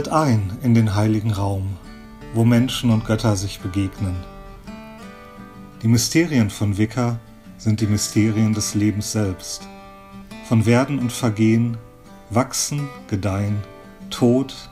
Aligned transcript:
Tritt 0.00 0.12
ein 0.14 0.56
in 0.62 0.72
den 0.72 0.94
heiligen 0.94 1.30
Raum, 1.30 1.76
wo 2.32 2.42
Menschen 2.42 2.88
und 2.90 3.04
Götter 3.04 3.36
sich 3.36 3.60
begegnen. 3.60 4.16
Die 5.82 5.88
Mysterien 5.88 6.48
von 6.48 6.78
Wicca 6.78 7.20
sind 7.58 7.82
die 7.82 7.86
Mysterien 7.86 8.54
des 8.54 8.74
Lebens 8.74 9.12
selbst. 9.12 9.68
Von 10.48 10.64
Werden 10.64 10.98
und 11.00 11.12
Vergehen, 11.12 11.76
Wachsen, 12.30 12.88
Gedeihen, 13.08 13.58
Tod, 14.08 14.70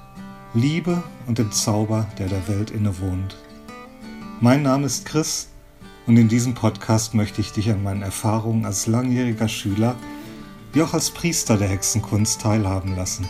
Liebe 0.55 1.02
und 1.27 1.36
dem 1.36 1.52
Zauber, 1.52 2.06
der 2.19 2.28
der 2.28 2.48
Welt 2.48 2.70
innewohnt. 2.70 3.36
Mein 4.41 4.62
Name 4.62 4.86
ist 4.86 5.05
Chris 5.05 5.48
und 6.06 6.16
in 6.16 6.28
diesem 6.28 6.55
Podcast 6.55 7.12
möchte 7.12 7.42
ich 7.42 7.52
dich 7.52 7.70
an 7.70 7.83
meinen 7.83 8.00
Erfahrungen 8.00 8.64
als 8.64 8.86
langjähriger 8.86 9.48
Schüler 9.48 9.95
wie 10.72 10.80
auch 10.80 10.95
als 10.95 11.10
Priester 11.10 11.58
der 11.58 11.69
Hexenkunst 11.69 12.41
teilhaben 12.41 12.97
lassen. 12.97 13.28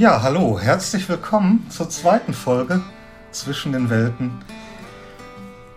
Ja, 0.00 0.22
hallo, 0.22 0.58
herzlich 0.58 1.06
willkommen 1.10 1.66
zur 1.68 1.90
zweiten 1.90 2.32
Folge 2.32 2.80
zwischen 3.32 3.72
den 3.72 3.90
Welten. 3.90 4.30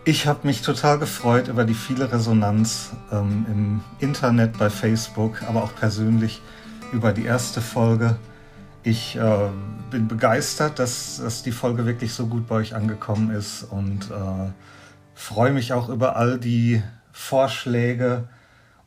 Ich 0.06 0.28
habe 0.28 0.48
mich 0.48 0.62
total 0.62 0.98
gefreut 0.98 1.50
über 1.50 1.66
die 1.66 1.74
viele 1.74 2.10
Resonanz 2.10 2.92
ähm, 3.12 3.46
im 3.50 3.82
Internet, 4.00 4.58
bei 4.58 4.70
Facebook, 4.70 5.44
aber 5.44 5.62
auch 5.62 5.76
persönlich 5.76 6.42
über 6.94 7.12
die 7.12 7.26
erste 7.26 7.60
Folge. 7.60 8.16
Ich 8.84 9.18
äh, 9.18 9.50
bin 9.92 10.08
begeistert, 10.08 10.80
dass, 10.80 11.18
dass 11.18 11.44
die 11.44 11.52
Folge 11.52 11.86
wirklich 11.86 12.14
so 12.14 12.28
gut 12.28 12.48
bei 12.48 12.56
euch 12.56 12.76
angekommen 12.76 13.30
ist 13.30 13.64
und 13.64 14.10
äh, 14.10 14.52
freue 15.16 15.52
mich 15.52 15.74
auch 15.74 15.90
über 15.90 16.16
all 16.16 16.40
die 16.40 16.82
Vorschläge 17.12 18.30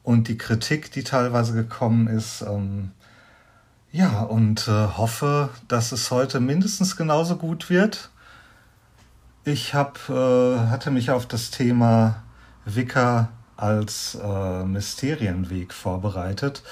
und 0.03 0.29
die 0.29 0.39
Kritik, 0.39 0.92
die 0.92 1.05
teilweise 1.05 1.53
gekommen 1.53 2.07
ist. 2.07 2.41
Ähm, 2.41 2.92
ja, 3.97 4.20
und 4.20 4.69
äh, 4.69 4.89
hoffe, 4.98 5.48
dass 5.69 5.91
es 5.91 6.11
heute 6.11 6.39
mindestens 6.39 6.97
genauso 6.97 7.36
gut 7.36 7.70
wird. 7.70 8.11
Ich 9.44 9.72
hab, 9.72 10.11
äh, 10.11 10.58
hatte 10.58 10.91
mich 10.91 11.11
auf 11.11 11.25
das 11.25 11.50
Thema 11.50 12.22
Wicca 12.67 13.30
als 13.56 14.19
äh, 14.22 14.64
Mysterienweg 14.64 15.72
vorbereitet. 15.72 16.62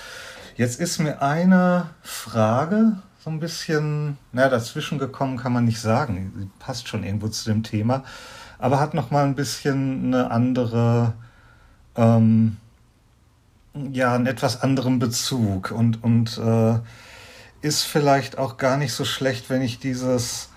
Jetzt 0.56 0.78
ist 0.78 0.98
mir 0.98 1.22
eine 1.22 1.88
Frage 2.02 2.98
so 3.24 3.30
ein 3.30 3.40
bisschen, 3.40 4.18
na, 4.32 4.50
dazwischen 4.50 4.98
gekommen, 4.98 5.38
kann 5.38 5.54
man 5.54 5.64
nicht 5.64 5.80
sagen. 5.80 6.30
Sie 6.36 6.50
passt 6.58 6.88
schon 6.88 7.04
irgendwo 7.04 7.28
zu 7.28 7.50
dem 7.50 7.62
Thema, 7.62 8.04
aber 8.58 8.80
hat 8.80 8.92
noch 8.92 9.10
mal 9.10 9.24
ein 9.24 9.34
bisschen 9.34 10.12
eine 10.12 10.30
andere, 10.30 11.14
ähm, 11.96 12.58
ja, 13.92 14.14
einen 14.14 14.26
etwas 14.26 14.60
anderen 14.60 14.98
Bezug 14.98 15.70
und 15.70 16.04
und 16.04 16.36
äh, 16.36 16.80
ist 17.64 17.82
vielleicht 17.82 18.36
auch 18.36 18.58
gar 18.58 18.76
nicht 18.76 18.92
so 18.92 19.06
schlecht, 19.06 19.48
wenn 19.48 19.62
ich 19.62 19.78
dieses 19.78 20.50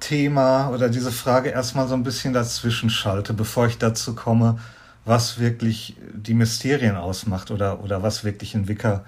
Thema 0.00 0.70
oder 0.70 0.88
diese 0.88 1.12
Frage 1.12 1.50
erstmal 1.50 1.86
so 1.86 1.92
ein 1.92 2.02
bisschen 2.02 2.32
dazwischen 2.32 2.88
schalte, 2.88 3.34
bevor 3.34 3.66
ich 3.66 3.76
dazu 3.76 4.14
komme, 4.14 4.58
was 5.04 5.38
wirklich 5.38 5.96
die 6.14 6.32
Mysterien 6.32 6.96
ausmacht 6.96 7.50
oder, 7.50 7.84
oder 7.84 8.02
was 8.02 8.24
wirklich 8.24 8.54
in 8.54 8.68
Wicker 8.68 9.04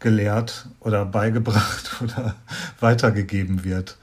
gelehrt 0.00 0.66
oder 0.80 1.04
beigebracht 1.04 1.96
oder 2.00 2.34
weitergegeben 2.80 3.62
wird. 3.62 3.98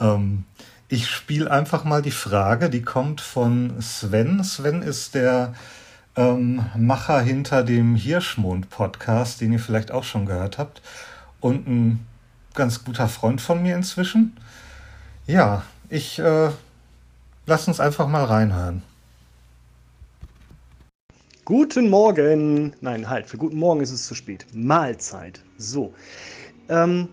Ähm, 0.00 0.44
ich 0.88 1.08
spiele 1.08 1.48
einfach 1.48 1.84
mal 1.84 2.02
die 2.02 2.10
Frage, 2.10 2.70
die 2.70 2.82
kommt 2.82 3.20
von 3.20 3.80
Sven. 3.80 4.42
Sven 4.42 4.82
ist 4.82 5.14
der 5.14 5.54
ähm, 6.16 6.66
Macher 6.76 7.20
hinter 7.20 7.62
dem 7.62 7.94
Hirschmond-Podcast, 7.94 9.40
den 9.40 9.52
ihr 9.52 9.60
vielleicht 9.60 9.92
auch 9.92 10.02
schon 10.02 10.26
gehört 10.26 10.58
habt 10.58 10.82
und 11.40 11.66
ein 11.66 12.06
ganz 12.54 12.84
guter 12.84 13.08
Freund 13.08 13.40
von 13.40 13.62
mir 13.62 13.74
inzwischen. 13.76 14.36
Ja, 15.26 15.64
ich 15.88 16.18
äh, 16.18 16.50
lass 17.46 17.68
uns 17.68 17.80
einfach 17.80 18.08
mal 18.08 18.24
reinhören. 18.24 18.82
Guten 21.44 21.90
Morgen. 21.90 22.74
Nein, 22.80 23.08
halt, 23.08 23.26
für 23.26 23.36
guten 23.36 23.58
Morgen 23.58 23.80
ist 23.80 23.90
es 23.90 24.06
zu 24.06 24.14
spät. 24.14 24.46
Mahlzeit. 24.52 25.40
So. 25.58 25.92
Ähm, 26.68 27.08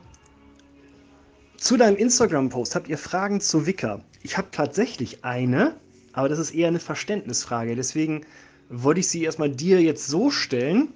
zu 1.57 1.75
deinem 1.75 1.95
Instagram-Post 1.97 2.75
habt 2.75 2.87
ihr 2.87 2.99
Fragen 2.99 3.41
zu 3.41 3.65
Wicker. 3.65 4.01
Ich 4.21 4.37
habe 4.37 4.49
tatsächlich 4.51 5.25
eine, 5.25 5.73
aber 6.13 6.29
das 6.29 6.37
ist 6.37 6.51
eher 6.51 6.67
eine 6.67 6.79
Verständnisfrage. 6.79 7.75
Deswegen 7.75 8.21
wollte 8.69 8.99
ich 8.99 9.07
sie 9.07 9.23
erstmal 9.23 9.49
dir 9.49 9.81
jetzt 9.81 10.07
so 10.07 10.29
stellen, 10.29 10.89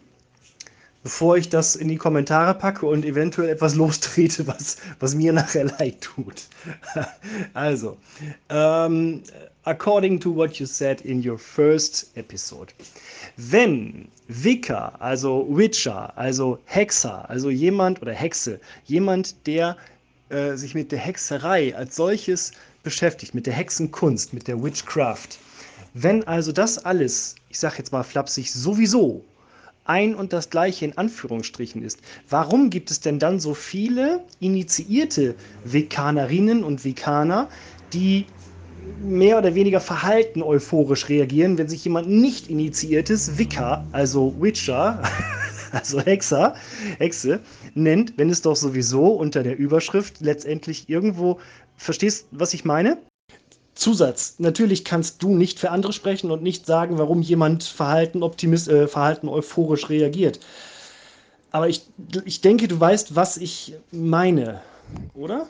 bevor 1.04 1.38
ich 1.38 1.50
das 1.50 1.76
in 1.76 1.88
die 1.88 1.98
Kommentare 1.98 2.54
packe 2.54 2.86
und 2.86 3.06
eventuell 3.06 3.50
etwas 3.50 3.76
lostrete, 3.82 4.46
was, 4.48 4.78
was 5.00 5.16
mir 5.16 5.34
nachher 5.34 5.64
leid 5.80 6.02
tut. 6.02 6.44
also, 7.54 7.98
um, 8.50 8.58
ähm, 8.58 9.24
according 9.64 10.20
to 10.20 10.34
what 10.36 10.56
you 10.56 10.66
said 10.66 11.02
in 11.02 11.28
your 11.28 11.38
first 11.38 12.12
episode, 12.16 12.74
wenn 13.38 14.08
Wicca, 14.28 14.94
also 15.00 15.48
Witcher, 15.50 16.16
also 16.18 16.60
Hexer, 16.66 17.30
also 17.30 17.50
jemand 17.50 18.02
oder 18.02 18.14
Hexe, 18.14 18.60
jemand, 18.86 19.36
der 19.46 19.78
äh, 20.30 20.56
sich 20.56 20.74
mit 20.74 20.92
der 20.92 21.00
Hexerei 21.00 21.76
als 21.76 21.96
solches 21.96 22.52
beschäftigt, 22.84 23.36
mit 23.36 23.46
der 23.46 23.54
Hexenkunst, 23.54 24.34
mit 24.34 24.48
der 24.48 24.62
Witchcraft, 24.64 25.38
wenn 25.94 26.26
also 26.26 26.52
das 26.52 26.78
alles, 26.86 27.36
ich 27.50 27.60
sage 27.60 27.76
jetzt 27.80 27.92
mal 27.92 28.04
flapsig, 28.04 28.52
sowieso 28.52 29.24
ein 29.92 30.16
und 30.16 30.32
das 30.32 30.50
gleiche 30.50 30.86
in 30.86 30.98
Anführungsstrichen 30.98 31.84
ist. 31.84 32.00
Warum 32.30 32.70
gibt 32.70 32.92
es 32.92 33.02
denn 33.02 33.20
dann 33.20 33.40
so 33.42 33.54
viele 33.54 34.24
initiierte 34.40 35.36
Veganerinnen 35.66 36.64
und 36.64 36.86
Veganer, 36.86 37.50
die 37.92 38.26
mehr 39.04 39.38
oder 39.38 39.54
weniger 39.54 39.82
verhalten 39.82 40.42
euphorisch 40.42 41.10
reagieren, 41.10 41.58
wenn 41.58 41.68
sich 41.68 41.84
jemand 41.84 42.08
nicht 42.08 42.50
initiiertes 42.50 43.38
Wicca, 43.38 43.86
also 43.92 44.34
Witcher, 44.40 45.04
also 45.72 46.00
Hexer, 46.00 46.56
Hexe, 46.98 47.42
nennt, 47.74 48.14
wenn 48.18 48.30
es 48.30 48.42
doch 48.42 48.56
sowieso 48.56 49.08
unter 49.08 49.44
der 49.44 49.58
Überschrift 49.58 50.22
letztendlich 50.22 50.90
irgendwo, 50.90 51.40
verstehst, 51.76 52.28
was 52.32 52.54
ich 52.54 52.64
meine? 52.64 52.98
Zusatz. 53.82 54.36
Natürlich 54.38 54.86
kannst 54.86 55.24
du 55.24 55.36
nicht 55.36 55.60
für 55.60 55.72
andere 55.72 55.92
sprechen 55.92 56.32
und 56.32 56.44
nicht 56.44 56.66
sagen, 56.66 57.00
warum 57.00 57.22
jemand 57.22 57.64
Verhalten, 57.64 58.22
Optimist, 58.22 58.70
äh, 58.70 58.88
Verhalten 58.88 59.28
euphorisch 59.28 59.90
reagiert. 59.90 60.40
Aber 61.52 61.68
ich, 61.68 61.88
ich 62.24 62.42
denke, 62.42 62.68
du 62.68 62.80
weißt, 62.80 63.16
was 63.16 63.38
ich 63.38 63.74
meine, 63.92 64.62
oder? 65.14 65.50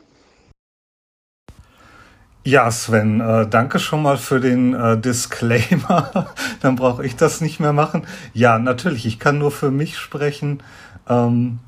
Ja, 2.43 2.71
Sven, 2.71 3.21
äh, 3.21 3.47
danke 3.47 3.77
schon 3.77 4.01
mal 4.01 4.17
für 4.17 4.39
den 4.39 4.73
äh, 4.73 4.97
Disclaimer. 4.97 6.33
Dann 6.61 6.75
brauche 6.75 7.05
ich 7.05 7.15
das 7.15 7.41
nicht 7.41 7.59
mehr 7.59 7.73
machen. 7.73 8.07
Ja, 8.33 8.57
natürlich, 8.57 9.05
ich 9.05 9.19
kann 9.19 9.37
nur 9.37 9.51
für 9.51 9.69
mich 9.69 9.97
sprechen. 9.97 10.63
Ähm, 11.07 11.59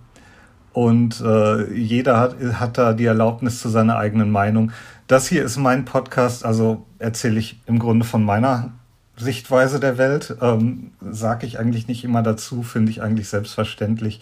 und 0.72 1.22
äh, 1.22 1.72
jeder 1.72 2.20
hat, 2.20 2.36
hat 2.54 2.78
da 2.80 2.94
die 2.94 3.06
Erlaubnis 3.06 3.62
zu 3.62 3.70
seiner 3.70 3.98
eigenen 3.98 4.32
Meinung. 4.32 4.72
Das 5.08 5.28
hier 5.28 5.44
ist 5.44 5.58
mein 5.58 5.84
Podcast, 5.84 6.46
also 6.46 6.86
erzähle 6.98 7.38
ich 7.38 7.62
im 7.66 7.78
Grunde 7.78 8.06
von 8.06 8.24
meiner 8.24 8.72
Sichtweise 9.18 9.80
der 9.80 9.98
Welt. 9.98 10.38
Ähm, 10.42 10.92
Sage 11.02 11.46
ich 11.46 11.60
eigentlich 11.60 11.88
nicht 11.88 12.06
immer 12.06 12.24
dazu, 12.24 12.64
finde 12.64 12.92
ich 12.92 13.02
eigentlich 13.02 13.28
selbstverständlich. 13.28 14.22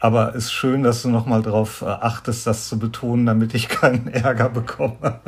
Aber 0.00 0.34
ist 0.34 0.52
schön, 0.52 0.82
dass 0.82 1.02
du 1.02 1.08
nochmal 1.08 1.42
darauf 1.42 1.82
äh, 1.82 1.86
achtest, 1.86 2.46
das 2.46 2.68
zu 2.68 2.78
betonen, 2.78 3.26
damit 3.26 3.54
ich 3.54 3.68
keinen 3.70 4.08
Ärger 4.08 4.48
bekomme. 4.48 5.20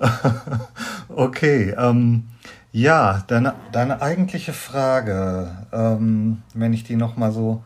okay, 1.08 1.74
ähm, 1.76 2.28
ja, 2.70 3.22
deine, 3.26 3.54
deine 3.72 4.00
eigentliche 4.00 4.52
Frage, 4.52 5.66
ähm, 5.72 6.42
wenn 6.54 6.72
ich 6.72 6.84
die 6.84 6.96
nochmal 6.96 7.32
so 7.32 7.64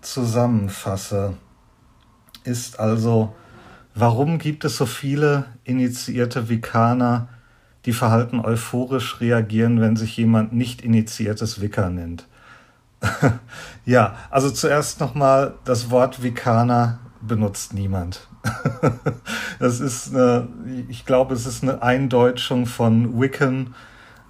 zusammenfasse, 0.00 1.34
ist 2.44 2.78
also, 2.78 3.34
warum 3.94 4.38
gibt 4.38 4.64
es 4.64 4.76
so 4.76 4.86
viele 4.86 5.46
initiierte 5.64 6.48
Vikaner, 6.48 7.28
die 7.84 7.92
verhalten 7.92 8.40
euphorisch 8.40 9.20
reagieren, 9.20 9.80
wenn 9.80 9.96
sich 9.96 10.16
jemand 10.16 10.52
nicht 10.52 10.82
initiiertes 10.82 11.60
Wicker 11.60 11.90
nennt? 11.90 12.26
ja, 13.84 14.16
also 14.30 14.50
zuerst 14.50 15.00
nochmal, 15.00 15.54
das 15.64 15.90
Wort 15.90 16.22
Vikaner 16.22 16.98
benutzt 17.20 17.74
niemand. 17.74 18.28
das 19.58 19.80
ist 19.80 20.14
eine, 20.14 20.48
ich 20.88 21.06
glaube, 21.06 21.34
es 21.34 21.46
ist 21.46 21.62
eine 21.62 21.82
Eindeutschung 21.82 22.66
von 22.66 23.20
Wiccan, 23.20 23.74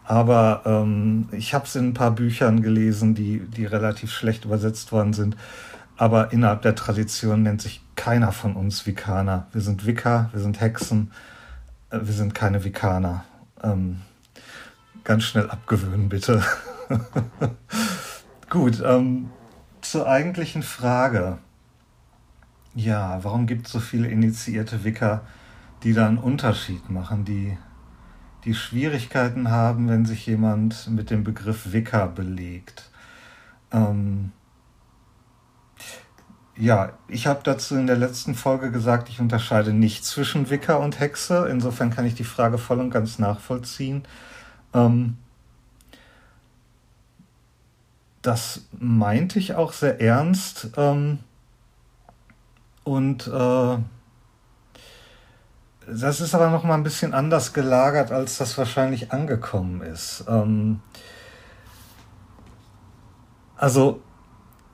aber 0.04 0.62
ähm, 0.66 1.28
ich 1.32 1.54
habe 1.54 1.64
es 1.64 1.74
in 1.76 1.88
ein 1.88 1.94
paar 1.94 2.10
Büchern 2.12 2.62
gelesen, 2.62 3.14
die, 3.14 3.40
die 3.40 3.64
relativ 3.64 4.12
schlecht 4.12 4.44
übersetzt 4.44 4.92
worden 4.92 5.12
sind. 5.12 5.36
Aber 5.96 6.32
innerhalb 6.32 6.62
der 6.62 6.74
Tradition 6.74 7.42
nennt 7.42 7.62
sich 7.62 7.83
keiner 7.96 8.32
von 8.32 8.56
uns 8.56 8.86
Vikaner. 8.86 9.46
Wir 9.52 9.60
sind 9.60 9.86
Wicca, 9.86 10.30
wir 10.32 10.40
sind 10.40 10.60
Hexen, 10.60 11.12
äh, 11.90 12.00
wir 12.02 12.12
sind 12.12 12.34
keine 12.34 12.64
Vikaner. 12.64 13.24
Ähm, 13.62 14.00
ganz 15.04 15.24
schnell 15.24 15.50
abgewöhnen, 15.50 16.08
bitte. 16.08 16.42
Gut, 18.50 18.82
ähm, 18.84 19.30
zur 19.80 20.08
eigentlichen 20.08 20.62
Frage. 20.62 21.38
Ja, 22.74 23.22
warum 23.22 23.46
gibt 23.46 23.66
es 23.66 23.72
so 23.72 23.80
viele 23.80 24.08
initiierte 24.08 24.84
Wicker, 24.84 25.22
die 25.82 25.92
da 25.92 26.06
einen 26.08 26.18
Unterschied 26.18 26.90
machen, 26.90 27.24
die, 27.24 27.56
die 28.44 28.54
Schwierigkeiten 28.54 29.50
haben, 29.50 29.88
wenn 29.88 30.06
sich 30.06 30.26
jemand 30.26 30.88
mit 30.88 31.10
dem 31.10 31.22
Begriff 31.22 31.72
Wicker 31.72 32.08
belegt? 32.08 32.90
Ähm, 33.70 34.32
ja, 36.56 36.92
ich 37.08 37.26
habe 37.26 37.40
dazu 37.42 37.74
in 37.74 37.86
der 37.86 37.96
letzten 37.96 38.34
Folge 38.34 38.70
gesagt, 38.70 39.08
ich 39.08 39.20
unterscheide 39.20 39.72
nicht 39.72 40.04
zwischen 40.04 40.50
Wicker 40.50 40.78
und 40.80 41.00
Hexe. 41.00 41.48
Insofern 41.50 41.90
kann 41.90 42.06
ich 42.06 42.14
die 42.14 42.24
Frage 42.24 42.58
voll 42.58 42.80
und 42.80 42.90
ganz 42.90 43.18
nachvollziehen. 43.18 44.06
Ähm, 44.72 45.16
das 48.22 48.62
meinte 48.78 49.38
ich 49.38 49.54
auch 49.54 49.72
sehr 49.72 50.00
ernst. 50.00 50.70
Ähm, 50.76 51.18
und 52.84 53.26
äh, 53.26 53.78
das 55.86 56.20
ist 56.20 56.34
aber 56.34 56.50
noch 56.50 56.62
mal 56.62 56.74
ein 56.74 56.84
bisschen 56.84 57.14
anders 57.14 57.52
gelagert, 57.52 58.12
als 58.12 58.38
das 58.38 58.56
wahrscheinlich 58.56 59.12
angekommen 59.12 59.82
ist. 59.82 60.24
Ähm, 60.28 60.80
also 63.56 64.03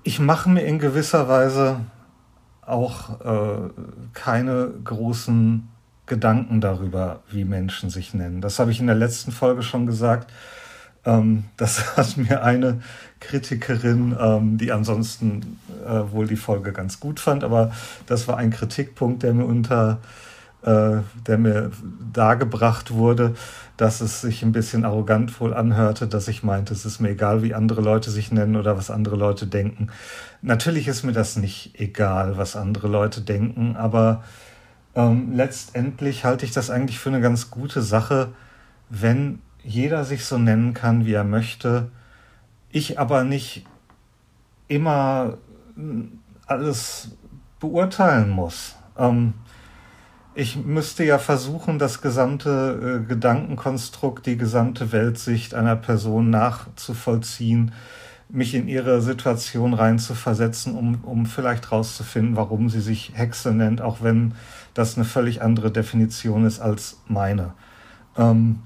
ich 0.02 0.20
mache 0.20 0.48
mir 0.48 0.62
in 0.62 0.78
gewisser 0.78 1.28
Weise 1.28 1.80
auch 2.62 3.20
äh, 3.20 3.70
keine 4.14 4.70
großen 4.84 5.68
Gedanken 6.06 6.60
darüber, 6.60 7.20
wie 7.30 7.44
Menschen 7.44 7.90
sich 7.90 8.14
nennen. 8.14 8.40
Das 8.40 8.58
habe 8.58 8.70
ich 8.70 8.80
in 8.80 8.86
der 8.86 8.96
letzten 8.96 9.32
Folge 9.32 9.62
schon 9.62 9.86
gesagt. 9.86 10.32
Ähm, 11.04 11.44
das 11.56 11.96
hat 11.96 12.16
mir 12.16 12.42
eine 12.42 12.80
Kritikerin, 13.20 14.16
ähm, 14.18 14.58
die 14.58 14.72
ansonsten 14.72 15.58
äh, 15.86 16.12
wohl 16.12 16.26
die 16.26 16.36
Folge 16.36 16.72
ganz 16.72 17.00
gut 17.00 17.20
fand, 17.20 17.44
aber 17.44 17.72
das 18.06 18.28
war 18.28 18.36
ein 18.36 18.50
Kritikpunkt, 18.50 19.22
der 19.22 19.34
mir 19.34 19.44
unter 19.44 19.98
der 20.62 21.38
mir 21.38 21.70
dargebracht 22.12 22.90
wurde, 22.90 23.34
dass 23.76 24.02
es 24.02 24.20
sich 24.20 24.42
ein 24.42 24.52
bisschen 24.52 24.84
arrogant 24.84 25.40
wohl 25.40 25.54
anhörte, 25.54 26.06
dass 26.06 26.28
ich 26.28 26.42
meinte, 26.42 26.74
es 26.74 26.84
ist 26.84 27.00
mir 27.00 27.10
egal, 27.10 27.42
wie 27.42 27.54
andere 27.54 27.80
Leute 27.80 28.10
sich 28.10 28.30
nennen 28.30 28.56
oder 28.56 28.76
was 28.76 28.90
andere 28.90 29.16
Leute 29.16 29.46
denken. 29.46 29.88
Natürlich 30.42 30.86
ist 30.86 31.02
mir 31.02 31.12
das 31.12 31.36
nicht 31.36 31.80
egal, 31.80 32.36
was 32.36 32.56
andere 32.56 32.88
Leute 32.88 33.22
denken, 33.22 33.76
aber 33.76 34.22
ähm, 34.94 35.32
letztendlich 35.32 36.24
halte 36.24 36.44
ich 36.44 36.52
das 36.52 36.68
eigentlich 36.68 36.98
für 36.98 37.08
eine 37.08 37.22
ganz 37.22 37.50
gute 37.50 37.80
Sache, 37.80 38.28
wenn 38.90 39.40
jeder 39.62 40.04
sich 40.04 40.24
so 40.24 40.36
nennen 40.36 40.74
kann, 40.74 41.06
wie 41.06 41.14
er 41.14 41.24
möchte, 41.24 41.90
ich 42.70 42.98
aber 42.98 43.24
nicht 43.24 43.64
immer 44.68 45.38
alles 46.46 47.12
beurteilen 47.60 48.30
muss. 48.30 48.76
Ähm, 48.98 49.34
ich 50.40 50.56
müsste 50.56 51.04
ja 51.04 51.18
versuchen, 51.18 51.78
das 51.78 52.00
gesamte 52.00 53.02
äh, 53.02 53.06
Gedankenkonstrukt, 53.06 54.24
die 54.24 54.38
gesamte 54.38 54.90
Weltsicht 54.90 55.54
einer 55.54 55.76
Person 55.76 56.30
nachzuvollziehen, 56.30 57.72
mich 58.30 58.54
in 58.54 58.66
ihre 58.66 59.02
Situation 59.02 59.74
reinzuversetzen, 59.74 60.76
um, 60.76 61.04
um 61.04 61.26
vielleicht 61.26 61.70
rauszufinden, 61.70 62.36
warum 62.36 62.70
sie 62.70 62.80
sich 62.80 63.12
Hexe 63.14 63.52
nennt, 63.52 63.82
auch 63.82 63.98
wenn 64.00 64.32
das 64.72 64.96
eine 64.96 65.04
völlig 65.04 65.42
andere 65.42 65.70
Definition 65.70 66.46
ist 66.46 66.58
als 66.58 67.02
meine. 67.06 67.52
Ähm, 68.16 68.60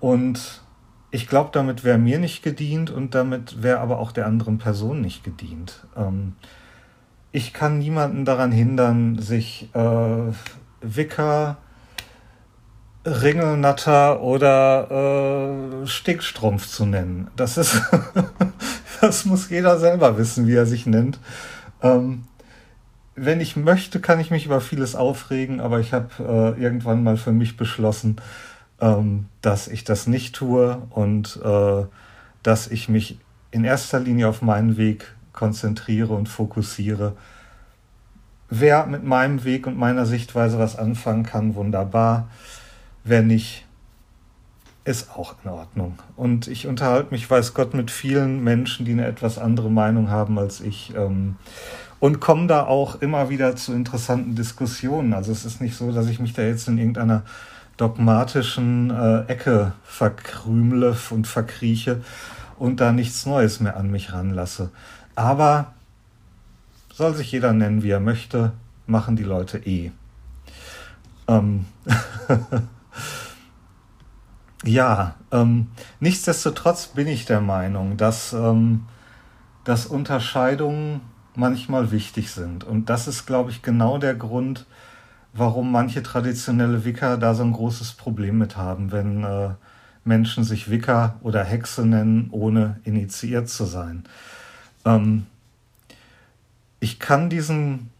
und 0.00 0.62
ich 1.10 1.28
glaube, 1.28 1.50
damit 1.52 1.84
wäre 1.84 1.98
mir 1.98 2.18
nicht 2.18 2.42
gedient 2.42 2.90
und 2.90 3.14
damit 3.14 3.62
wäre 3.62 3.80
aber 3.80 3.98
auch 3.98 4.12
der 4.12 4.24
anderen 4.24 4.56
Person 4.56 5.02
nicht 5.02 5.24
gedient. 5.24 5.86
Ähm, 5.94 6.36
ich 7.32 7.52
kann 7.52 7.76
niemanden 7.80 8.24
daran 8.24 8.50
hindern, 8.50 9.18
sich 9.18 9.68
äh, 9.74 10.32
Wicker, 10.80 11.58
Ringelnatter 13.04 14.20
oder 14.20 15.82
äh, 15.82 15.86
Stickstrumpf 15.86 16.66
zu 16.66 16.86
nennen. 16.86 17.28
Das 17.36 17.56
ist, 17.56 17.80
das 19.00 19.24
muss 19.24 19.48
jeder 19.48 19.78
selber 19.78 20.18
wissen, 20.18 20.46
wie 20.46 20.54
er 20.54 20.66
sich 20.66 20.86
nennt. 20.86 21.18
Ähm, 21.82 22.24
wenn 23.14 23.40
ich 23.40 23.56
möchte, 23.56 24.00
kann 24.00 24.20
ich 24.20 24.30
mich 24.30 24.44
über 24.46 24.60
vieles 24.60 24.94
aufregen, 24.94 25.60
aber 25.60 25.80
ich 25.80 25.92
habe 25.92 26.54
äh, 26.58 26.60
irgendwann 26.60 27.02
mal 27.02 27.16
für 27.16 27.32
mich 27.32 27.56
beschlossen, 27.56 28.16
ähm, 28.80 29.26
dass 29.40 29.68
ich 29.68 29.84
das 29.84 30.06
nicht 30.06 30.34
tue 30.34 30.82
und 30.90 31.40
äh, 31.42 31.84
dass 32.42 32.68
ich 32.68 32.88
mich 32.88 33.18
in 33.50 33.64
erster 33.64 34.00
Linie 34.00 34.28
auf 34.28 34.42
meinen 34.42 34.76
Weg 34.76 35.14
konzentriere 35.32 36.12
und 36.12 36.28
fokussiere 36.28 37.16
Wer 38.48 38.86
mit 38.86 39.04
meinem 39.04 39.44
Weg 39.44 39.66
und 39.66 39.76
meiner 39.76 40.06
Sichtweise 40.06 40.58
was 40.58 40.76
anfangen 40.76 41.24
kann, 41.24 41.54
wunderbar. 41.54 42.28
Wer 43.02 43.22
nicht, 43.22 43.64
ist 44.84 45.10
auch 45.10 45.34
in 45.42 45.50
Ordnung. 45.50 45.98
Und 46.16 46.46
ich 46.46 46.66
unterhalte 46.66 47.12
mich, 47.12 47.28
weiß 47.28 47.54
Gott, 47.54 47.74
mit 47.74 47.90
vielen 47.90 48.42
Menschen, 48.44 48.86
die 48.86 48.92
eine 48.92 49.06
etwas 49.06 49.38
andere 49.38 49.70
Meinung 49.70 50.10
haben 50.10 50.38
als 50.38 50.60
ich. 50.60 50.94
Ähm, 50.96 51.36
und 51.98 52.20
komme 52.20 52.46
da 52.46 52.66
auch 52.66 53.00
immer 53.00 53.30
wieder 53.30 53.56
zu 53.56 53.72
interessanten 53.72 54.34
Diskussionen. 54.36 55.12
Also 55.12 55.32
es 55.32 55.44
ist 55.44 55.60
nicht 55.60 55.76
so, 55.76 55.90
dass 55.92 56.08
ich 56.08 56.20
mich 56.20 56.34
da 56.34 56.42
jetzt 56.42 56.68
in 56.68 56.78
irgendeiner 56.78 57.22
dogmatischen 57.76 58.90
äh, 58.90 59.30
Ecke 59.30 59.72
verkrümle 59.82 60.96
und 61.10 61.26
verkrieche 61.26 62.02
und 62.58 62.80
da 62.80 62.92
nichts 62.92 63.26
Neues 63.26 63.60
mehr 63.60 63.76
an 63.76 63.90
mich 63.90 64.12
ranlasse. 64.12 64.70
Aber 65.14 65.74
soll 66.96 67.14
sich 67.14 67.30
jeder 67.30 67.52
nennen, 67.52 67.82
wie 67.82 67.90
er 67.90 68.00
möchte, 68.00 68.52
machen 68.86 69.16
die 69.16 69.22
Leute 69.22 69.58
eh. 69.58 69.90
Ähm 71.28 71.66
ja, 74.64 75.14
ähm, 75.30 75.66
nichtsdestotrotz 76.00 76.86
bin 76.86 77.06
ich 77.06 77.26
der 77.26 77.42
Meinung, 77.42 77.98
dass, 77.98 78.32
ähm, 78.32 78.86
dass 79.64 79.84
Unterscheidungen 79.84 81.02
manchmal 81.34 81.90
wichtig 81.90 82.30
sind. 82.30 82.64
Und 82.64 82.88
das 82.88 83.08
ist, 83.08 83.26
glaube 83.26 83.50
ich, 83.50 83.60
genau 83.60 83.98
der 83.98 84.14
Grund, 84.14 84.64
warum 85.34 85.70
manche 85.70 86.02
traditionelle 86.02 86.86
Wicker 86.86 87.18
da 87.18 87.34
so 87.34 87.42
ein 87.42 87.52
großes 87.52 87.92
Problem 87.92 88.38
mit 88.38 88.56
haben, 88.56 88.90
wenn 88.90 89.22
äh, 89.22 89.50
Menschen 90.04 90.44
sich 90.44 90.70
Wicker 90.70 91.16
oder 91.20 91.44
Hexe 91.44 91.84
nennen, 91.84 92.28
ohne 92.30 92.80
initiiert 92.84 93.50
zu 93.50 93.66
sein. 93.66 94.04
Ähm, 94.86 95.26
ich 96.80 96.98
kann 96.98 97.30
diesen, 97.30 97.90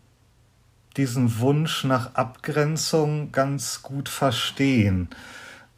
diesen 0.97 1.39
Wunsch 1.41 1.85
nach 1.85 2.15
Abgrenzung 2.15 3.33
ganz 3.33 3.83
gut 3.83 4.09
verstehen. 4.09 5.09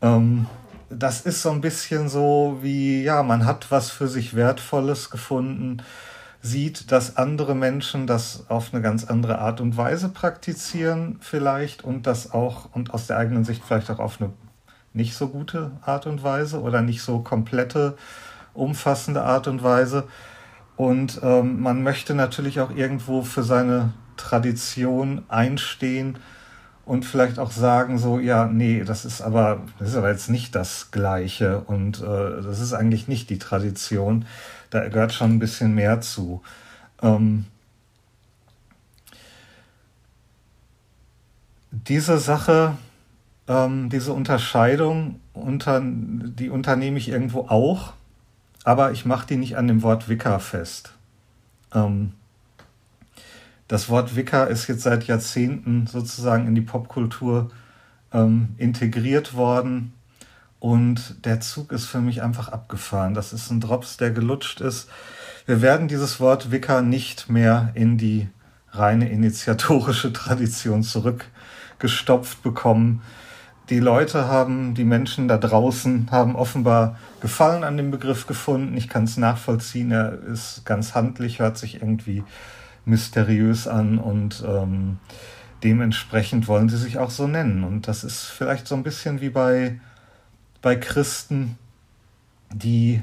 Ähm, 0.00 0.46
das 0.90 1.20
ist 1.20 1.42
so 1.42 1.50
ein 1.50 1.60
bisschen 1.60 2.08
so 2.08 2.58
wie, 2.62 3.02
ja, 3.02 3.22
man 3.22 3.44
hat 3.44 3.70
was 3.70 3.90
für 3.90 4.08
sich 4.08 4.34
Wertvolles 4.34 5.10
gefunden, 5.10 5.82
sieht, 6.40 6.92
dass 6.92 7.16
andere 7.16 7.54
Menschen 7.54 8.06
das 8.06 8.48
auf 8.48 8.72
eine 8.72 8.80
ganz 8.80 9.04
andere 9.04 9.38
Art 9.38 9.60
und 9.60 9.76
Weise 9.76 10.08
praktizieren 10.08 11.18
vielleicht 11.20 11.84
und 11.84 12.06
das 12.06 12.32
auch 12.32 12.72
und 12.72 12.94
aus 12.94 13.06
der 13.06 13.18
eigenen 13.18 13.44
Sicht 13.44 13.62
vielleicht 13.66 13.90
auch 13.90 13.98
auf 13.98 14.20
eine 14.20 14.32
nicht 14.92 15.14
so 15.14 15.28
gute 15.28 15.72
Art 15.82 16.06
und 16.06 16.22
Weise 16.22 16.60
oder 16.60 16.80
nicht 16.80 17.02
so 17.02 17.20
komplette, 17.20 17.96
umfassende 18.54 19.22
Art 19.22 19.46
und 19.46 19.62
Weise. 19.62 20.04
Und 20.78 21.18
ähm, 21.24 21.60
man 21.60 21.82
möchte 21.82 22.14
natürlich 22.14 22.60
auch 22.60 22.70
irgendwo 22.70 23.22
für 23.22 23.42
seine 23.42 23.94
Tradition 24.16 25.24
einstehen 25.26 26.18
und 26.86 27.04
vielleicht 27.04 27.40
auch 27.40 27.50
sagen 27.50 27.98
so, 27.98 28.20
ja, 28.20 28.46
nee, 28.46 28.84
das 28.84 29.04
ist 29.04 29.20
aber, 29.20 29.62
das 29.80 29.88
ist 29.88 29.96
aber 29.96 30.08
jetzt 30.08 30.30
nicht 30.30 30.54
das 30.54 30.92
Gleiche 30.92 31.62
und 31.62 32.00
äh, 32.00 32.42
das 32.42 32.60
ist 32.60 32.74
eigentlich 32.74 33.08
nicht 33.08 33.28
die 33.28 33.40
Tradition. 33.40 34.24
Da 34.70 34.88
gehört 34.88 35.12
schon 35.12 35.32
ein 35.32 35.38
bisschen 35.40 35.74
mehr 35.74 36.00
zu. 36.00 36.42
Ähm, 37.02 37.46
diese 41.72 42.18
Sache, 42.18 42.76
ähm, 43.48 43.88
diese 43.90 44.12
Unterscheidung, 44.12 45.18
unter, 45.32 45.82
die 45.82 46.50
unternehme 46.50 46.98
ich 46.98 47.08
irgendwo 47.08 47.48
auch 47.48 47.94
aber 48.64 48.92
ich 48.92 49.04
mache 49.04 49.26
die 49.26 49.36
nicht 49.36 49.56
an 49.56 49.68
dem 49.68 49.82
Wort 49.82 50.08
Wicca 50.08 50.38
fest. 50.38 50.92
Ähm, 51.74 52.12
das 53.66 53.88
Wort 53.88 54.16
Wicca 54.16 54.44
ist 54.44 54.66
jetzt 54.66 54.82
seit 54.82 55.04
Jahrzehnten 55.04 55.86
sozusagen 55.86 56.46
in 56.46 56.54
die 56.54 56.62
Popkultur 56.62 57.50
ähm, 58.12 58.54
integriert 58.56 59.34
worden 59.34 59.92
und 60.60 61.24
der 61.24 61.40
Zug 61.40 61.72
ist 61.72 61.86
für 61.86 62.00
mich 62.00 62.22
einfach 62.22 62.48
abgefahren. 62.48 63.14
Das 63.14 63.32
ist 63.32 63.50
ein 63.50 63.60
Drops, 63.60 63.96
der 63.96 64.10
gelutscht 64.10 64.60
ist. 64.60 64.88
Wir 65.46 65.62
werden 65.62 65.88
dieses 65.88 66.18
Wort 66.18 66.50
Wicker 66.50 66.82
nicht 66.82 67.30
mehr 67.30 67.70
in 67.74 67.96
die 67.96 68.28
reine 68.70 69.08
initiatorische 69.08 70.12
Tradition 70.12 70.82
zurückgestopft 70.82 72.42
bekommen. 72.42 73.02
Die 73.70 73.80
Leute 73.80 74.28
haben, 74.28 74.74
die 74.74 74.84
Menschen 74.84 75.28
da 75.28 75.36
draußen 75.36 76.08
haben 76.10 76.36
offenbar 76.36 76.98
Gefallen 77.20 77.64
an 77.64 77.76
dem 77.76 77.90
Begriff 77.90 78.26
gefunden. 78.26 78.76
Ich 78.76 78.88
kann 78.88 79.04
es 79.04 79.16
nachvollziehen. 79.18 79.90
Er 79.90 80.12
ist 80.22 80.64
ganz 80.64 80.94
handlich, 80.94 81.38
hört 81.38 81.58
sich 81.58 81.82
irgendwie 81.82 82.24
mysteriös 82.86 83.68
an 83.68 83.98
und 83.98 84.42
ähm, 84.46 84.98
dementsprechend 85.62 86.48
wollen 86.48 86.70
sie 86.70 86.78
sich 86.78 86.98
auch 86.98 87.10
so 87.10 87.26
nennen. 87.26 87.62
Und 87.64 87.88
das 87.88 88.04
ist 88.04 88.24
vielleicht 88.24 88.66
so 88.66 88.74
ein 88.74 88.82
bisschen 88.82 89.20
wie 89.20 89.30
bei 89.30 89.78
bei 90.62 90.74
Christen, 90.74 91.56
die 92.52 93.02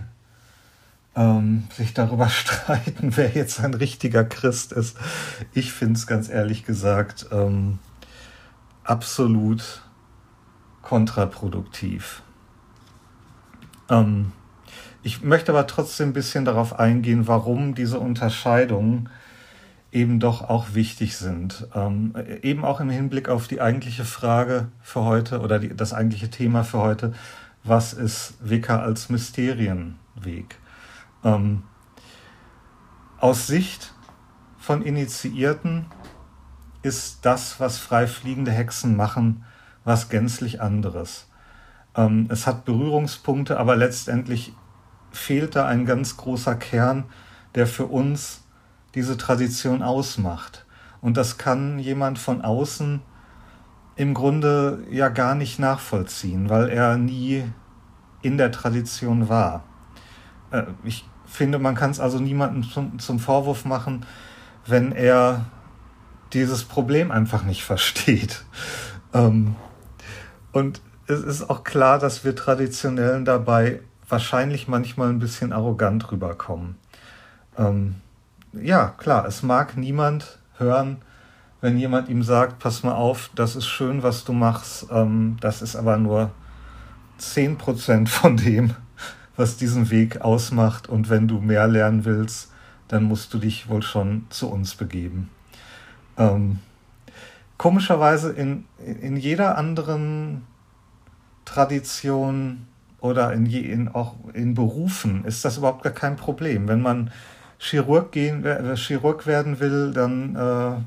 ähm, 1.16 1.68
sich 1.76 1.94
darüber 1.94 2.30
streiten, 2.30 3.16
wer 3.16 3.30
jetzt 3.30 3.60
ein 3.60 3.74
richtiger 3.74 4.24
Christ 4.24 4.72
ist. 4.72 4.98
Ich 5.54 5.72
finde 5.72 5.96
es 5.96 6.08
ganz 6.08 6.30
ehrlich 6.30 6.66
gesagt 6.66 7.28
ähm, 7.32 7.80
absolut 8.84 9.85
kontraproduktiv. 10.86 12.22
Ähm, 13.90 14.32
ich 15.04 15.22
möchte 15.22 15.52
aber 15.52 15.68
trotzdem 15.68 16.10
ein 16.10 16.14
bisschen 16.14 16.46
darauf 16.46 16.80
eingehen, 16.80 17.28
warum 17.28 17.76
diese 17.76 18.00
Unterscheidungen 18.00 19.10
eben 19.92 20.20
doch 20.20 20.50
auch 20.50 20.74
wichtig 20.74 21.18
sind. 21.18 21.68
Ähm, 21.76 22.14
eben 22.42 22.64
auch 22.64 22.80
im 22.80 22.90
Hinblick 22.90 23.30
auf 23.30 23.48
die 23.48 23.62
eigentliche 23.62 24.06
Frage 24.06 24.70
für 24.82 25.04
heute 25.04 25.42
oder 25.42 25.60
die, 25.60 25.76
das 25.76 25.94
eigentliche 25.94 26.30
Thema 26.30 26.64
für 26.64 26.80
heute, 26.80 27.14
was 27.64 27.94
ist 27.94 28.36
Wicca 28.40 28.80
als 28.80 29.10
Mysterienweg. 29.10 30.58
Ähm, 31.24 31.64
aus 33.20 33.48
Sicht 33.48 33.94
von 34.58 34.82
Initiierten 34.82 35.86
ist 36.84 37.26
das, 37.26 37.60
was 37.60 37.80
freifliegende 37.80 38.52
Hexen 38.52 38.96
machen, 38.96 39.46
was 39.86 40.10
gänzlich 40.10 40.62
anderes. 40.62 41.28
Ähm, 41.96 42.28
es 42.30 42.46
hat 42.46 42.66
Berührungspunkte, 42.66 43.58
aber 43.58 43.78
letztendlich 43.78 44.54
fehlt 45.12 45.56
da 45.56 45.66
ein 45.66 45.86
ganz 45.86 46.18
großer 46.18 46.56
Kern, 46.56 47.06
der 47.54 47.68
für 47.68 47.86
uns 47.86 48.44
diese 48.96 49.16
Tradition 49.16 49.82
ausmacht. 49.82 50.66
Und 51.00 51.18
das 51.18 51.38
kann 51.38 51.80
jemand 51.80 52.20
von 52.20 52.42
außen 52.42 53.02
im 53.96 54.14
Grunde 54.14 54.84
ja 54.90 55.10
gar 55.10 55.36
nicht 55.36 55.60
nachvollziehen, 55.60 56.50
weil 56.50 56.70
er 56.70 56.98
nie 56.98 57.46
in 58.22 58.38
der 58.38 58.52
Tradition 58.52 59.30
war. 59.30 59.64
Äh, 60.52 60.64
ich 60.84 61.08
finde, 61.26 61.60
man 61.60 61.76
kann 61.76 61.92
es 61.92 62.00
also 62.00 62.20
niemandem 62.20 62.64
zum, 62.64 63.00
zum 63.00 63.20
Vorwurf 63.20 63.66
machen, 63.66 64.06
wenn 64.66 64.92
er 64.92 65.46
dieses 66.34 66.64
Problem 66.64 67.12
einfach 67.12 67.44
nicht 67.44 67.64
versteht. 67.64 68.44
Ähm, 69.14 69.56
und 70.56 70.80
es 71.06 71.22
ist 71.22 71.50
auch 71.50 71.66
klar, 71.66 72.00
dass 72.00 72.24
wir 72.24 72.34
Traditionellen 72.34 73.26
dabei 73.26 73.82
wahrscheinlich 74.08 74.70
manchmal 74.70 75.10
ein 75.10 75.20
bisschen 75.20 75.52
arrogant 75.52 76.10
rüberkommen. 76.14 76.76
Ähm, 77.58 77.96
ja, 78.54 78.88
klar, 78.98 79.26
es 79.26 79.44
mag 79.44 79.76
niemand 79.76 80.40
hören, 80.58 81.02
wenn 81.60 81.78
jemand 81.78 82.08
ihm 82.08 82.24
sagt, 82.24 82.60
pass 82.60 82.84
mal 82.84 82.94
auf, 82.94 83.32
das 83.36 83.58
ist 83.58 83.68
schön, 83.68 84.02
was 84.02 84.24
du 84.24 84.32
machst, 84.32 84.88
ähm, 84.92 85.36
das 85.42 85.62
ist 85.62 85.76
aber 85.76 85.98
nur 85.98 86.32
10% 87.20 88.08
von 88.08 88.38
dem, 88.38 88.76
was 89.36 89.58
diesen 89.58 89.90
Weg 89.90 90.22
ausmacht. 90.22 90.88
Und 90.88 91.10
wenn 91.10 91.28
du 91.28 91.42
mehr 91.42 91.68
lernen 91.68 92.06
willst, 92.06 92.50
dann 92.88 93.04
musst 93.04 93.34
du 93.34 93.40
dich 93.40 93.68
wohl 93.68 93.84
schon 93.84 94.26
zu 94.30 94.50
uns 94.50 94.76
begeben. 94.76 95.30
Ähm, 96.18 96.60
komischerweise 97.58 98.32
in, 98.32 98.66
in 99.02 99.18
jeder 99.18 99.58
anderen 99.58 100.44
Tradition 101.46 102.68
oder 103.00 103.34
in, 103.34 103.46
je, 103.46 103.62
in, 103.62 103.88
auch 103.88 104.16
in 104.34 104.54
Berufen 104.56 105.26
ist 105.26 105.46
das 105.46 105.58
überhaupt 105.58 105.84
gar 105.84 105.94
kein 105.94 106.16
Problem. 106.16 106.68
Wenn 106.68 106.82
man 106.82 107.12
Chirurg, 107.60 108.12
gehen, 108.12 108.44
Chirurg 108.76 109.26
werden 109.26 109.60
will, 109.60 109.92
dann 109.94 110.36
äh, 110.36 110.82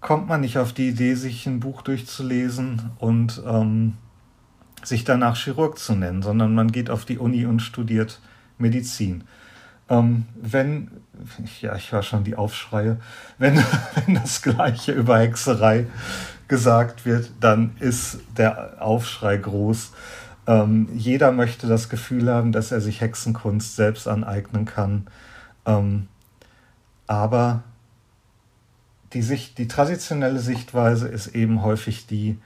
kommt 0.00 0.28
man 0.28 0.42
nicht 0.42 0.58
auf 0.58 0.72
die 0.72 0.88
Idee, 0.88 1.14
sich 1.14 1.46
ein 1.46 1.60
Buch 1.60 1.82
durchzulesen 1.82 2.90
und 2.98 3.42
ähm, 3.46 3.94
sich 4.82 5.04
danach 5.04 5.36
Chirurg 5.36 5.78
zu 5.78 5.94
nennen, 5.94 6.22
sondern 6.22 6.54
man 6.54 6.70
geht 6.70 6.90
auf 6.90 7.04
die 7.04 7.18
Uni 7.18 7.46
und 7.46 7.60
studiert 7.60 8.20
Medizin. 8.58 9.24
Ähm, 9.92 10.24
wenn, 10.40 10.90
ja, 11.60 11.76
ich 11.76 11.92
höre 11.92 12.02
schon 12.02 12.24
die 12.24 12.34
Aufschreie, 12.34 12.96
wenn, 13.38 13.56
wenn 14.06 14.14
das 14.14 14.40
Gleiche 14.40 14.92
über 14.92 15.18
Hexerei 15.18 15.86
gesagt 16.48 17.04
wird, 17.04 17.30
dann 17.40 17.76
ist 17.78 18.18
der 18.36 18.82
Aufschrei 18.82 19.36
groß. 19.36 19.92
Ähm, 20.46 20.88
jeder 20.94 21.30
möchte 21.30 21.66
das 21.66 21.90
Gefühl 21.90 22.32
haben, 22.32 22.52
dass 22.52 22.72
er 22.72 22.80
sich 22.80 23.02
Hexenkunst 23.02 23.76
selbst 23.76 24.08
aneignen 24.08 24.64
kann. 24.64 25.06
Ähm, 25.66 26.08
aber 27.06 27.62
die, 29.12 29.22
Sicht, 29.22 29.58
die 29.58 29.68
traditionelle 29.68 30.40
Sichtweise 30.40 31.06
ist 31.06 31.28
eben 31.28 31.62
häufig 31.62 32.06
die, 32.06 32.38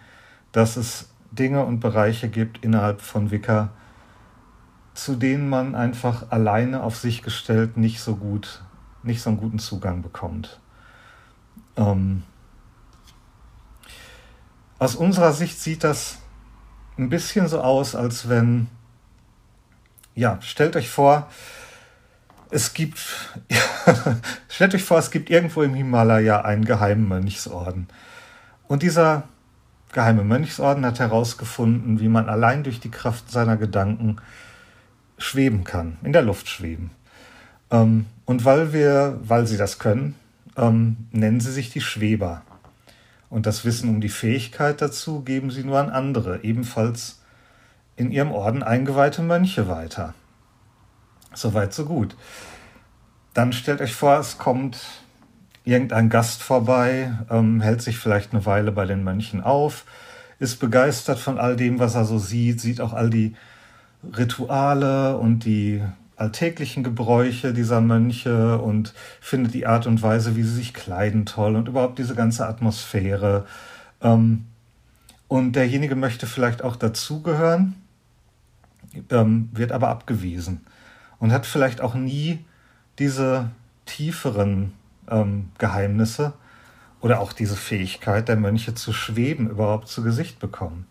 dass 0.50 0.76
es 0.76 1.08
Dinge 1.30 1.64
und 1.64 1.78
Bereiche 1.78 2.28
gibt 2.28 2.64
innerhalb 2.64 3.02
von 3.02 3.30
Wicca, 3.30 3.70
zu 4.96 5.16
denen 5.16 5.48
man 5.48 5.74
einfach 5.74 6.30
alleine 6.30 6.82
auf 6.82 6.96
sich 6.96 7.22
gestellt 7.22 7.76
nicht 7.76 8.00
so 8.00 8.16
gut, 8.16 8.62
nicht 9.02 9.22
so 9.22 9.30
einen 9.30 9.38
guten 9.38 9.58
Zugang 9.58 10.02
bekommt. 10.02 10.58
Ähm 11.76 12.22
aus 14.78 14.94
unserer 14.94 15.32
Sicht 15.32 15.60
sieht 15.60 15.84
das 15.84 16.18
ein 16.98 17.08
bisschen 17.08 17.48
so 17.48 17.60
aus, 17.60 17.94
als 17.94 18.28
wenn, 18.28 18.68
ja, 20.14 20.38
stellt 20.40 20.76
euch 20.76 20.88
vor, 20.88 21.28
es 22.50 22.74
gibt, 22.74 22.98
stellt 24.48 24.74
euch 24.74 24.84
vor, 24.84 24.98
es 24.98 25.10
gibt 25.10 25.30
irgendwo 25.30 25.62
im 25.62 25.74
Himalaya 25.74 26.42
einen 26.42 26.64
geheimen 26.64 27.08
Mönchsorden. 27.08 27.88
Und 28.68 28.82
dieser 28.82 29.24
geheime 29.92 30.24
Mönchsorden 30.24 30.84
hat 30.84 31.00
herausgefunden, 31.00 32.00
wie 32.00 32.08
man 32.08 32.28
allein 32.28 32.62
durch 32.62 32.80
die 32.80 32.90
Kraft 32.90 33.30
seiner 33.30 33.56
Gedanken 33.56 34.16
schweben 35.18 35.64
kann, 35.64 35.96
in 36.02 36.12
der 36.12 36.22
Luft 36.22 36.48
schweben. 36.48 36.90
Ähm, 37.70 38.06
und 38.24 38.44
weil 38.44 38.72
wir, 38.72 39.18
weil 39.22 39.46
sie 39.46 39.56
das 39.56 39.78
können, 39.78 40.14
ähm, 40.56 41.08
nennen 41.12 41.40
sie 41.40 41.52
sich 41.52 41.70
die 41.70 41.80
Schweber. 41.80 42.42
Und 43.28 43.46
das 43.46 43.64
Wissen 43.64 43.88
um 43.88 44.00
die 44.00 44.08
Fähigkeit 44.08 44.80
dazu 44.80 45.22
geben 45.22 45.50
sie 45.50 45.64
nur 45.64 45.78
an 45.78 45.90
andere, 45.90 46.44
ebenfalls 46.44 47.20
in 47.96 48.10
ihrem 48.10 48.32
Orden 48.32 48.62
eingeweihte 48.62 49.22
Mönche 49.22 49.68
weiter. 49.68 50.14
Soweit, 51.34 51.74
so 51.74 51.84
gut. 51.84 52.16
Dann 53.34 53.52
stellt 53.52 53.80
euch 53.80 53.94
vor, 53.94 54.18
es 54.18 54.38
kommt 54.38 54.78
irgendein 55.64 56.08
Gast 56.08 56.42
vorbei, 56.42 57.12
ähm, 57.28 57.60
hält 57.60 57.82
sich 57.82 57.98
vielleicht 57.98 58.32
eine 58.32 58.46
Weile 58.46 58.72
bei 58.72 58.86
den 58.86 59.02
Mönchen 59.02 59.42
auf, 59.42 59.84
ist 60.38 60.60
begeistert 60.60 61.18
von 61.18 61.38
all 61.38 61.56
dem, 61.56 61.78
was 61.78 61.94
er 61.94 62.04
so 62.04 62.18
sieht, 62.18 62.60
sieht 62.60 62.80
auch 62.80 62.92
all 62.92 63.10
die 63.10 63.34
Rituale 64.16 65.16
und 65.16 65.44
die 65.44 65.82
alltäglichen 66.16 66.82
Gebräuche 66.82 67.52
dieser 67.52 67.80
Mönche 67.80 68.58
und 68.58 68.94
findet 69.20 69.54
die 69.54 69.66
Art 69.66 69.86
und 69.86 70.02
Weise, 70.02 70.34
wie 70.34 70.42
sie 70.42 70.54
sich 70.54 70.74
kleiden, 70.74 71.26
toll 71.26 71.56
und 71.56 71.68
überhaupt 71.68 71.98
diese 71.98 72.14
ganze 72.14 72.46
Atmosphäre. 72.46 73.46
Ähm, 74.00 74.46
und 75.28 75.52
derjenige 75.52 75.94
möchte 75.94 76.26
vielleicht 76.26 76.62
auch 76.62 76.76
dazugehören, 76.76 77.74
ähm, 79.10 79.50
wird 79.52 79.72
aber 79.72 79.88
abgewiesen 79.88 80.64
und 81.18 81.32
hat 81.32 81.44
vielleicht 81.44 81.80
auch 81.82 81.94
nie 81.94 82.44
diese 82.98 83.50
tieferen 83.84 84.72
ähm, 85.10 85.50
Geheimnisse 85.58 86.32
oder 87.00 87.20
auch 87.20 87.34
diese 87.34 87.56
Fähigkeit 87.56 88.28
der 88.28 88.36
Mönche 88.36 88.74
zu 88.74 88.94
schweben 88.94 89.50
überhaupt 89.50 89.88
zu 89.88 90.02
Gesicht 90.02 90.38
bekommen. 90.38 90.86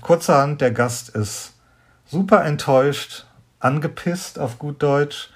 Kurzerhand, 0.00 0.62
der 0.62 0.70
Gast 0.70 1.10
ist 1.10 1.51
super 2.12 2.44
enttäuscht, 2.44 3.24
angepisst 3.58 4.38
auf 4.38 4.58
gut 4.58 4.82
Deutsch, 4.82 5.30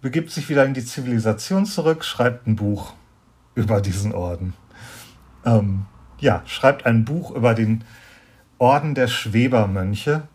begibt 0.00 0.30
sich 0.30 0.48
wieder 0.48 0.64
in 0.64 0.72
die 0.72 0.84
Zivilisation 0.84 1.66
zurück, 1.66 2.04
schreibt 2.04 2.46
ein 2.46 2.54
Buch 2.54 2.92
über 3.56 3.80
diesen 3.80 4.14
Orden. 4.14 4.54
Ähm, 5.44 5.86
ja, 6.20 6.42
schreibt 6.46 6.86
ein 6.86 7.04
Buch 7.04 7.32
über 7.32 7.54
den 7.54 7.82
Orden 8.58 8.94
der 8.94 9.08
Schwebermönche. 9.08 10.28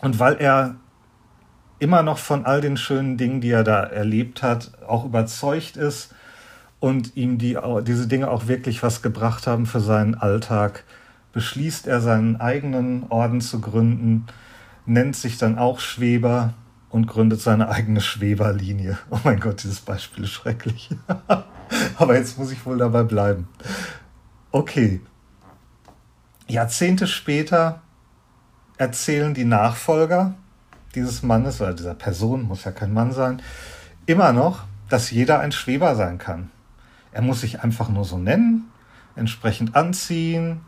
Und 0.00 0.18
weil 0.18 0.34
er 0.38 0.74
immer 1.78 2.02
noch 2.02 2.18
von 2.18 2.44
all 2.44 2.60
den 2.60 2.76
schönen 2.76 3.16
Dingen, 3.16 3.40
die 3.40 3.50
er 3.50 3.62
da 3.62 3.84
erlebt 3.84 4.42
hat, 4.42 4.72
auch 4.88 5.04
überzeugt 5.04 5.76
ist 5.76 6.12
und 6.80 7.16
ihm 7.16 7.38
die, 7.38 7.56
diese 7.86 8.08
Dinge 8.08 8.28
auch 8.28 8.48
wirklich 8.48 8.82
was 8.82 9.00
gebracht 9.00 9.46
haben 9.46 9.64
für 9.64 9.80
seinen 9.80 10.16
Alltag, 10.16 10.82
beschließt 11.32 11.86
er 11.86 12.00
seinen 12.00 12.40
eigenen 12.40 13.04
Orden 13.10 13.40
zu 13.40 13.60
gründen, 13.60 14.26
nennt 14.86 15.16
sich 15.16 15.38
dann 15.38 15.58
auch 15.58 15.80
Schweber 15.80 16.54
und 16.90 17.06
gründet 17.06 17.40
seine 17.40 17.68
eigene 17.68 18.00
Schweberlinie. 18.00 18.98
Oh 19.10 19.18
mein 19.24 19.40
Gott, 19.40 19.62
dieses 19.62 19.80
Beispiel 19.80 20.24
ist 20.24 20.30
schrecklich. 20.30 20.90
Aber 21.96 22.16
jetzt 22.16 22.38
muss 22.38 22.52
ich 22.52 22.64
wohl 22.66 22.78
dabei 22.78 23.02
bleiben. 23.02 23.48
Okay. 24.50 25.00
Jahrzehnte 26.48 27.06
später 27.06 27.80
erzählen 28.76 29.32
die 29.32 29.44
Nachfolger 29.44 30.34
dieses 30.94 31.22
Mannes 31.22 31.60
oder 31.60 31.72
dieser 31.72 31.94
Person, 31.94 32.42
muss 32.42 32.64
ja 32.64 32.72
kein 32.72 32.92
Mann 32.92 33.12
sein, 33.12 33.40
immer 34.06 34.32
noch, 34.32 34.64
dass 34.88 35.10
jeder 35.10 35.40
ein 35.40 35.52
Schweber 35.52 35.94
sein 35.96 36.18
kann. 36.18 36.50
Er 37.12 37.22
muss 37.22 37.40
sich 37.40 37.62
einfach 37.62 37.88
nur 37.88 38.04
so 38.04 38.18
nennen, 38.18 38.70
entsprechend 39.16 39.74
anziehen, 39.74 40.60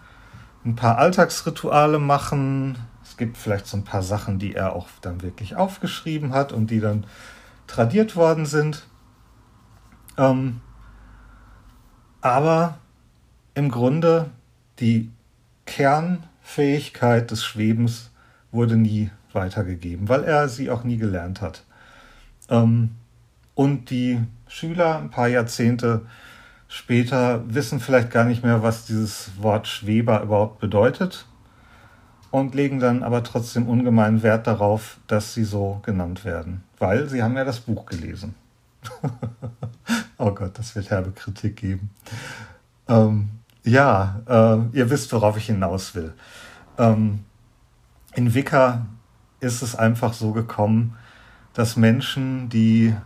ein 0.64 0.76
paar 0.76 0.98
Alltagsrituale 0.98 1.98
machen. 1.98 2.78
Gibt 3.16 3.36
vielleicht 3.36 3.66
so 3.66 3.76
ein 3.76 3.84
paar 3.84 4.02
Sachen, 4.02 4.38
die 4.38 4.54
er 4.54 4.74
auch 4.74 4.88
dann 5.00 5.22
wirklich 5.22 5.56
aufgeschrieben 5.56 6.32
hat 6.32 6.52
und 6.52 6.70
die 6.70 6.80
dann 6.80 7.06
tradiert 7.66 8.16
worden 8.16 8.46
sind. 8.46 8.86
Ähm, 10.16 10.60
aber 12.20 12.78
im 13.54 13.70
Grunde 13.70 14.30
die 14.80 15.10
Kernfähigkeit 15.66 17.30
des 17.30 17.44
Schwebens 17.44 18.10
wurde 18.50 18.76
nie 18.76 19.10
weitergegeben, 19.32 20.08
weil 20.08 20.24
er 20.24 20.48
sie 20.48 20.70
auch 20.70 20.84
nie 20.84 20.96
gelernt 20.96 21.40
hat. 21.40 21.64
Ähm, 22.48 22.90
und 23.54 23.90
die 23.90 24.20
Schüler 24.48 24.98
ein 24.98 25.10
paar 25.10 25.28
Jahrzehnte 25.28 26.06
später 26.68 27.42
wissen 27.46 27.80
vielleicht 27.80 28.10
gar 28.10 28.24
nicht 28.24 28.42
mehr, 28.42 28.62
was 28.62 28.86
dieses 28.86 29.30
Wort 29.40 29.68
Schweber 29.68 30.22
überhaupt 30.22 30.60
bedeutet 30.60 31.26
und 32.34 32.52
legen 32.52 32.80
dann 32.80 33.04
aber 33.04 33.22
trotzdem 33.22 33.68
ungemein 33.68 34.24
Wert 34.24 34.48
darauf, 34.48 34.98
dass 35.06 35.34
sie 35.34 35.44
so 35.44 35.80
genannt 35.84 36.24
werden, 36.24 36.64
weil 36.80 37.08
sie 37.08 37.22
haben 37.22 37.36
ja 37.36 37.44
das 37.44 37.60
Buch 37.60 37.86
gelesen. 37.86 38.34
oh 40.18 40.32
Gott, 40.32 40.58
das 40.58 40.74
wird 40.74 40.90
herbe 40.90 41.12
Kritik 41.12 41.54
geben. 41.54 41.90
Ähm, 42.88 43.28
ja, 43.62 44.20
äh, 44.26 44.76
ihr 44.76 44.90
wisst, 44.90 45.12
worauf 45.12 45.36
ich 45.36 45.46
hinaus 45.46 45.94
will. 45.94 46.12
Ähm, 46.76 47.20
in 48.14 48.34
Wicca 48.34 48.84
ist 49.38 49.62
es 49.62 49.76
einfach 49.76 50.12
so 50.12 50.32
gekommen, 50.32 50.96
dass 51.52 51.76
Menschen, 51.76 52.48
die 52.48 52.96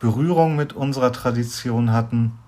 Berührung 0.00 0.56
mit 0.56 0.72
unserer 0.72 1.12
Tradition 1.12 1.92
hatten, 1.92 2.38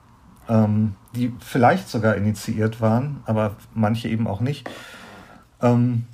ähm, 0.48 0.94
die 1.14 1.34
vielleicht 1.40 1.90
sogar 1.90 2.16
initiiert 2.16 2.80
waren, 2.80 3.20
aber 3.26 3.56
manche 3.74 4.08
eben 4.08 4.26
auch 4.26 4.40
nicht, 4.40 4.70
ähm, 5.62 6.04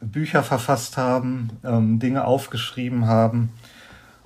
Bücher 0.00 0.42
verfasst 0.42 0.96
haben, 0.96 1.50
ähm, 1.64 1.98
Dinge 1.98 2.24
aufgeschrieben 2.24 3.06
haben 3.06 3.50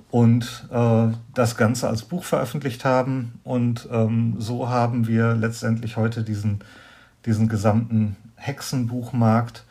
und 0.09 0.67
äh, 0.71 1.07
das 1.33 1.57
Ganze 1.57 1.87
als 1.87 2.03
Buch 2.03 2.23
veröffentlicht 2.23 2.85
haben. 2.85 3.39
Und 3.43 3.87
ähm, 3.91 4.35
so 4.39 4.69
haben 4.69 5.07
wir 5.07 5.35
letztendlich 5.35 5.97
heute 5.97 6.23
diesen, 6.23 6.59
diesen 7.25 7.47
gesamten 7.47 8.15
Hexenbuchmarkt, 8.35 9.63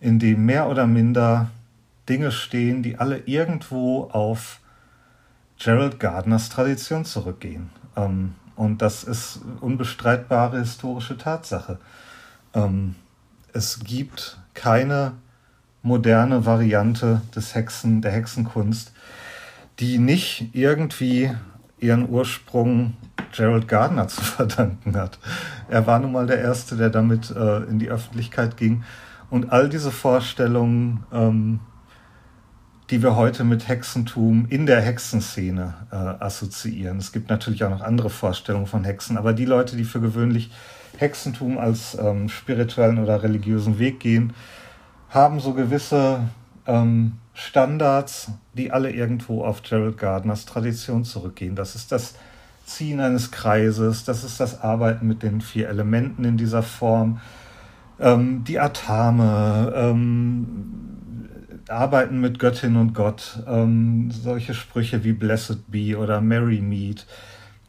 in 0.00 0.18
dem 0.18 0.46
mehr 0.46 0.68
oder 0.68 0.86
minder 0.86 1.50
Dinge 2.08 2.30
stehen, 2.30 2.82
die 2.82 2.98
alle 2.98 3.18
irgendwo 3.26 4.04
auf 4.04 4.60
Gerald 5.58 5.98
Gardners 5.98 6.48
Tradition 6.48 7.04
zurückgehen. 7.04 7.70
Ähm, 7.96 8.34
und 8.54 8.82
das 8.82 9.04
ist 9.04 9.40
unbestreitbare 9.60 10.58
historische 10.58 11.16
Tatsache. 11.16 11.78
Ähm, 12.54 12.94
es 13.52 13.80
gibt 13.80 14.38
keine 14.54 15.12
moderne 15.82 16.44
Variante 16.44 17.22
des 17.34 17.54
Hexen, 17.54 18.02
der 18.02 18.12
Hexenkunst, 18.12 18.92
die 19.78 19.98
nicht 19.98 20.50
irgendwie 20.52 21.30
ihren 21.78 22.08
Ursprung 22.08 22.96
Gerald 23.32 23.68
Gardner 23.68 24.08
zu 24.08 24.20
verdanken 24.24 24.96
hat. 24.96 25.18
Er 25.68 25.86
war 25.86 25.98
nun 25.98 26.12
mal 26.12 26.26
der 26.26 26.40
Erste, 26.40 26.76
der 26.76 26.90
damit 26.90 27.30
äh, 27.30 27.64
in 27.64 27.78
die 27.78 27.88
Öffentlichkeit 27.88 28.56
ging. 28.56 28.84
Und 29.30 29.52
all 29.52 29.68
diese 29.68 29.90
Vorstellungen 29.90 31.04
ähm, 31.12 31.60
die 32.90 33.02
wir 33.02 33.16
heute 33.16 33.44
mit 33.44 33.68
Hexentum 33.68 34.46
in 34.48 34.64
der 34.64 34.80
Hexenszene 34.80 35.74
äh, 35.90 35.96
assoziieren. 35.96 36.98
Es 36.98 37.12
gibt 37.12 37.28
natürlich 37.28 37.64
auch 37.64 37.70
noch 37.70 37.82
andere 37.82 38.08
Vorstellungen 38.08 38.66
von 38.66 38.84
Hexen, 38.84 39.18
aber 39.18 39.34
die 39.34 39.44
Leute, 39.44 39.76
die 39.76 39.84
für 39.84 40.00
gewöhnlich 40.00 40.50
Hexentum 40.98 41.58
als 41.58 41.96
ähm, 41.98 42.28
spirituellen 42.28 42.98
oder 42.98 43.22
religiösen 43.22 43.78
Weg 43.78 44.00
gehen, 44.00 44.32
haben 45.10 45.40
so 45.40 45.54
gewisse 45.54 46.20
ähm, 46.66 47.12
Standards, 47.34 48.32
die 48.54 48.72
alle 48.72 48.90
irgendwo 48.90 49.44
auf 49.44 49.62
Gerald 49.62 49.96
Gardners 49.96 50.44
Tradition 50.44 51.04
zurückgehen. 51.04 51.54
Das 51.54 51.76
ist 51.76 51.92
das 51.92 52.16
Ziehen 52.66 53.00
eines 53.00 53.30
Kreises, 53.30 54.04
das 54.04 54.24
ist 54.24 54.40
das 54.40 54.60
Arbeiten 54.60 55.06
mit 55.06 55.22
den 55.22 55.40
vier 55.40 55.68
Elementen 55.68 56.24
in 56.24 56.36
dieser 56.36 56.62
Form, 56.62 57.20
ähm, 58.00 58.44
die 58.44 58.58
Atame, 58.58 59.72
ähm, 59.74 60.46
Arbeiten 61.68 62.20
mit 62.20 62.38
Göttin 62.38 62.76
und 62.76 62.92
Gott, 62.92 63.42
ähm, 63.46 64.10
solche 64.10 64.52
Sprüche 64.52 65.04
wie 65.04 65.12
Blessed 65.12 65.70
Be 65.70 65.96
oder 65.96 66.20
Merry 66.20 66.60
Meet, 66.60 67.06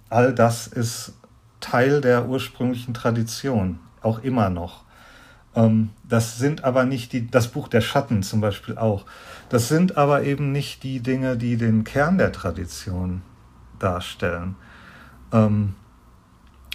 all 0.10 0.34
das 0.34 0.68
ist 0.68 1.14
Teil 1.60 2.02
der 2.02 2.28
ursprünglichen 2.28 2.94
Tradition, 2.94 3.80
auch 4.02 4.20
immer 4.20 4.50
noch. 4.50 4.84
Ähm, 5.56 5.90
das 6.08 6.38
sind 6.38 6.64
aber 6.64 6.86
nicht 6.86 7.14
die, 7.14 7.30
das 7.30 7.50
Buch 7.50 7.68
der 7.68 7.82
Schatten 7.82 8.24
zum 8.24 8.42
Beispiel 8.42 8.78
auch. 8.78 9.06
Das 9.50 9.68
sind 9.68 9.98
aber 9.98 10.24
eben 10.24 10.52
nicht 10.52 10.84
die 10.84 11.02
Dinge, 11.02 11.38
die 11.38 11.58
den 11.58 11.84
Kern 11.84 12.18
der 12.18 12.32
Tradition 12.32 13.22
darstellen. 13.80 14.56
Ähm, 15.32 15.76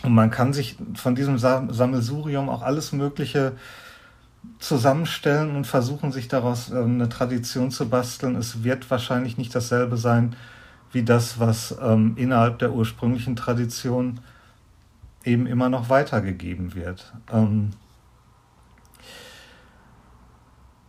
und 0.02 0.12
man 0.12 0.30
kann 0.30 0.52
sich 0.52 0.76
von 0.94 1.14
diesem 1.14 1.38
Sammelsurium 1.38 2.50
auch 2.50 2.62
alles 2.62 2.92
Mögliche 2.92 3.52
zusammenstellen 4.58 5.56
und 5.56 5.66
versuchen, 5.66 6.12
sich 6.12 6.28
daraus 6.28 6.70
äh, 6.70 6.76
eine 6.76 7.08
Tradition 7.08 7.70
zu 7.70 7.88
basteln. 7.88 8.36
Es 8.36 8.64
wird 8.64 8.90
wahrscheinlich 8.90 9.38
nicht 9.38 9.54
dasselbe 9.54 9.96
sein 9.96 10.36
wie 10.92 11.02
das, 11.02 11.40
was 11.40 11.74
ähm, 11.82 12.12
innerhalb 12.16 12.58
der 12.60 12.72
ursprünglichen 12.72 13.34
Tradition 13.34 14.20
eben 15.24 15.46
immer 15.46 15.68
noch 15.68 15.88
weitergegeben 15.88 16.74
wird. 16.74 17.12
Ähm 17.32 17.70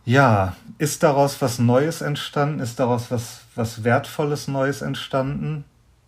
ja, 0.04 0.54
ist 0.78 1.02
daraus 1.02 1.40
was 1.42 1.58
Neues 1.58 2.00
entstanden? 2.00 2.60
Ist 2.60 2.78
daraus 2.78 3.10
was, 3.10 3.40
was 3.54 3.82
Wertvolles 3.82 4.46
Neues 4.48 4.82
entstanden? 4.82 5.64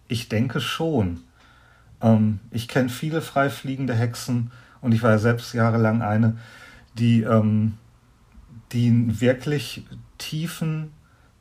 Ich 0.07 0.29
denke 0.29 0.61
schon. 0.61 1.21
Ähm, 2.01 2.41
ich 2.51 2.69
kenne 2.69 2.89
viele 2.89 3.21
freifliegende 3.21 3.95
Hexen 3.95 4.53
und 4.81 4.93
ich 4.93 5.03
war 5.03 5.11
ja 5.11 5.19
selbst 5.19 5.53
jahrelang 5.55 6.03
eine 6.03 6.37
die, 6.99 7.23
ähm, 7.23 7.75
die 8.73 8.89
einen 8.89 9.21
wirklich 9.21 9.85
tiefen 10.19 10.93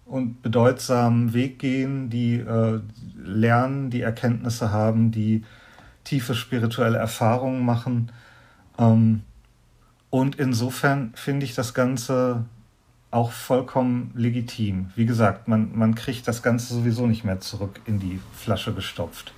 und 0.05 0.41
bedeutsamen 0.41 1.33
Weg 1.33 1.59
gehen, 1.59 2.09
die 2.09 2.35
äh, 2.35 2.79
lernen, 3.17 3.89
die 3.89 4.01
Erkenntnisse 4.01 4.71
haben, 4.71 5.11
die 5.11 5.43
tiefe 6.07 6.35
spirituelle 6.35 6.97
Erfahrungen 6.97 7.65
machen. 7.65 8.11
Ähm, 8.79 9.23
und 10.09 10.35
insofern 10.35 11.11
finde 11.15 11.45
ich 11.45 11.53
das 11.53 11.73
Ganze 11.73 12.45
auch 13.11 13.31
vollkommen 13.31 14.11
legitim. 14.15 14.91
Wie 14.95 15.05
gesagt, 15.05 15.47
man, 15.47 15.77
man 15.77 15.95
kriegt 15.95 16.27
das 16.27 16.41
Ganze 16.43 16.73
sowieso 16.73 17.07
nicht 17.07 17.23
mehr 17.23 17.41
zurück 17.41 17.81
in 17.85 17.99
die 17.99 18.19
Flasche 18.33 18.73
gestopft. 18.73 19.33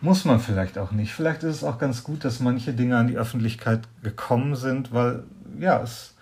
Muss 0.00 0.24
man 0.24 0.40
vielleicht 0.40 0.78
auch 0.78 0.92
nicht. 0.92 1.12
Vielleicht 1.12 1.42
ist 1.42 1.56
es 1.56 1.64
auch 1.64 1.78
ganz 1.78 2.04
gut, 2.04 2.24
dass 2.24 2.40
manche 2.40 2.72
Dinge 2.72 2.96
an 2.96 3.08
die 3.08 3.16
Öffentlichkeit 3.16 3.88
gekommen 4.02 4.56
sind, 4.56 4.92
weil 4.92 5.24
ja, 5.58 5.82
es 5.82 6.14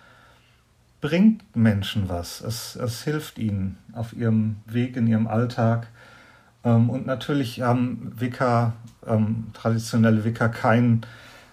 bringt 1.00 1.56
Menschen 1.56 2.08
was. 2.08 2.40
Es, 2.40 2.76
es 2.76 3.02
hilft 3.02 3.38
ihnen 3.38 3.78
auf 3.92 4.12
ihrem 4.12 4.56
Weg 4.66 4.96
in 4.96 5.06
ihrem 5.06 5.26
Alltag. 5.26 5.88
Ähm, 6.66 6.90
und 6.90 7.06
natürlich 7.06 7.62
haben 7.62 8.12
Wicca, 8.18 8.72
ähm, 9.06 9.46
traditionelle 9.54 10.24
Wicca, 10.24 10.48
kein 10.48 11.06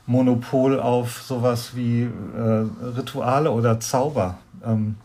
Monopol 0.08 0.80
auf 0.80 1.22
sowas 1.22 1.76
wie 1.76 2.02
äh, 2.04 2.66
Rituale 2.98 3.52
oder 3.52 3.80
Zauber. 3.80 4.40
Ähm, 4.66 4.96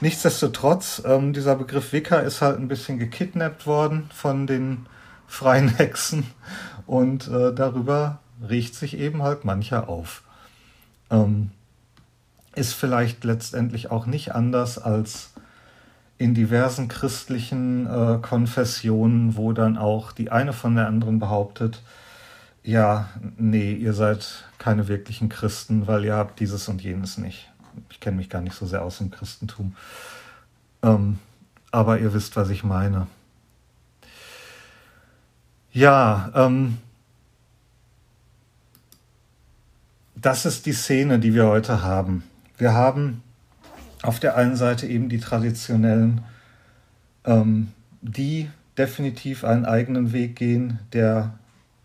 nichtsdestotrotz, 0.00 1.00
ähm, 1.06 1.32
dieser 1.32 1.54
Begriff 1.54 1.92
Wicca 1.92 2.16
ist 2.18 2.42
halt 2.42 2.58
ein 2.58 2.68
bisschen 2.68 2.98
gekidnappt 2.98 3.66
worden 3.66 4.10
von 4.12 4.46
den 4.46 4.86
freien 5.28 5.68
Hexen 5.68 6.26
und 6.86 7.28
äh, 7.28 7.54
darüber 7.54 8.18
riecht 8.46 8.74
sich 8.74 8.98
eben 8.98 9.22
halt 9.22 9.44
mancher 9.44 9.88
auf. 9.88 10.22
Ähm, 11.10 11.52
ist 12.54 12.74
vielleicht 12.74 13.22
letztendlich 13.24 13.90
auch 13.90 14.06
nicht 14.06 14.34
anders 14.34 14.78
als 14.78 15.30
in 16.18 16.34
diversen 16.34 16.88
christlichen 16.88 17.86
äh, 17.86 18.18
Konfessionen, 18.22 19.36
wo 19.36 19.52
dann 19.52 19.76
auch 19.76 20.12
die 20.12 20.30
eine 20.30 20.52
von 20.52 20.74
der 20.74 20.86
anderen 20.86 21.18
behauptet, 21.18 21.82
ja, 22.62 23.08
nee, 23.36 23.72
ihr 23.74 23.92
seid 23.92 24.44
keine 24.58 24.88
wirklichen 24.88 25.28
Christen, 25.28 25.86
weil 25.86 26.04
ihr 26.04 26.16
habt 26.16 26.40
dieses 26.40 26.68
und 26.68 26.82
jenes 26.82 27.16
nicht. 27.16 27.48
Ich 27.90 28.00
kenne 28.00 28.16
mich 28.16 28.28
gar 28.28 28.42
nicht 28.42 28.56
so 28.56 28.66
sehr 28.66 28.82
aus 28.82 29.00
im 29.00 29.10
Christentum. 29.12 29.76
Ähm, 30.82 31.18
aber 31.70 32.00
ihr 32.00 32.12
wisst, 32.12 32.34
was 32.34 32.50
ich 32.50 32.64
meine. 32.64 33.06
Ja, 35.72 36.32
ähm, 36.34 36.78
das 40.16 40.44
ist 40.44 40.66
die 40.66 40.72
Szene, 40.72 41.20
die 41.20 41.34
wir 41.34 41.46
heute 41.46 41.82
haben. 41.82 42.24
Wir 42.56 42.72
haben 42.72 43.22
auf 44.06 44.20
der 44.20 44.36
einen 44.36 44.56
Seite 44.56 44.86
eben 44.86 45.08
die 45.08 45.18
traditionellen, 45.18 46.22
ähm, 47.24 47.72
die 48.02 48.48
definitiv 48.78 49.42
einen 49.44 49.64
eigenen 49.64 50.12
Weg 50.12 50.36
gehen, 50.36 50.78
der 50.92 51.38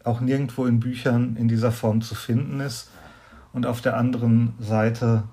auch 0.04 0.22
nirgendwo 0.22 0.66
in 0.66 0.80
Büchern 0.80 1.36
in 1.36 1.48
dieser 1.48 1.72
Form 1.72 2.02
zu 2.02 2.16
finden 2.16 2.60
ist. 2.60 2.90
Und 3.54 3.66
auf 3.66 3.82
der 3.82 3.98
anderen 3.98 4.54
Seite 4.60 5.24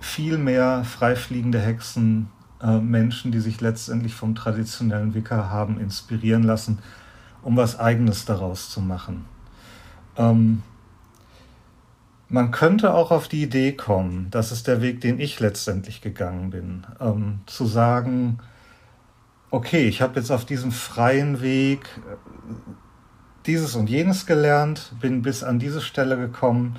viel 0.00 0.36
mehr 0.36 0.84
freifliegende 0.84 1.60
Hexen, 1.60 2.28
äh, 2.60 2.78
Menschen, 2.78 3.30
die 3.30 3.40
sich 3.40 3.60
letztendlich 3.60 4.14
vom 4.14 4.34
traditionellen 4.34 5.14
Wicker 5.14 5.50
haben 5.50 5.78
inspirieren 5.78 6.42
lassen, 6.42 6.80
um 7.42 7.56
was 7.56 7.78
Eigenes 7.78 8.24
daraus 8.24 8.70
zu 8.70 8.80
machen. 8.80 9.26
Ähm, 10.16 10.62
man 12.28 12.50
könnte 12.50 12.94
auch 12.94 13.10
auf 13.10 13.28
die 13.28 13.42
Idee 13.42 13.72
kommen, 13.72 14.28
das 14.30 14.50
ist 14.50 14.66
der 14.66 14.82
Weg, 14.82 15.00
den 15.00 15.20
ich 15.20 15.38
letztendlich 15.38 16.00
gegangen 16.00 16.50
bin, 16.50 16.86
ähm, 17.00 17.40
zu 17.46 17.66
sagen, 17.66 18.38
okay, 19.50 19.86
ich 19.86 20.02
habe 20.02 20.18
jetzt 20.18 20.30
auf 20.30 20.44
diesem 20.44 20.72
freien 20.72 21.40
Weg 21.40 21.88
äh, 22.10 22.16
dieses 23.46 23.76
und 23.76 23.88
jenes 23.88 24.26
gelernt, 24.26 24.92
bin 25.00 25.22
bis 25.22 25.44
an 25.44 25.60
diese 25.60 25.80
Stelle 25.80 26.16
gekommen, 26.16 26.78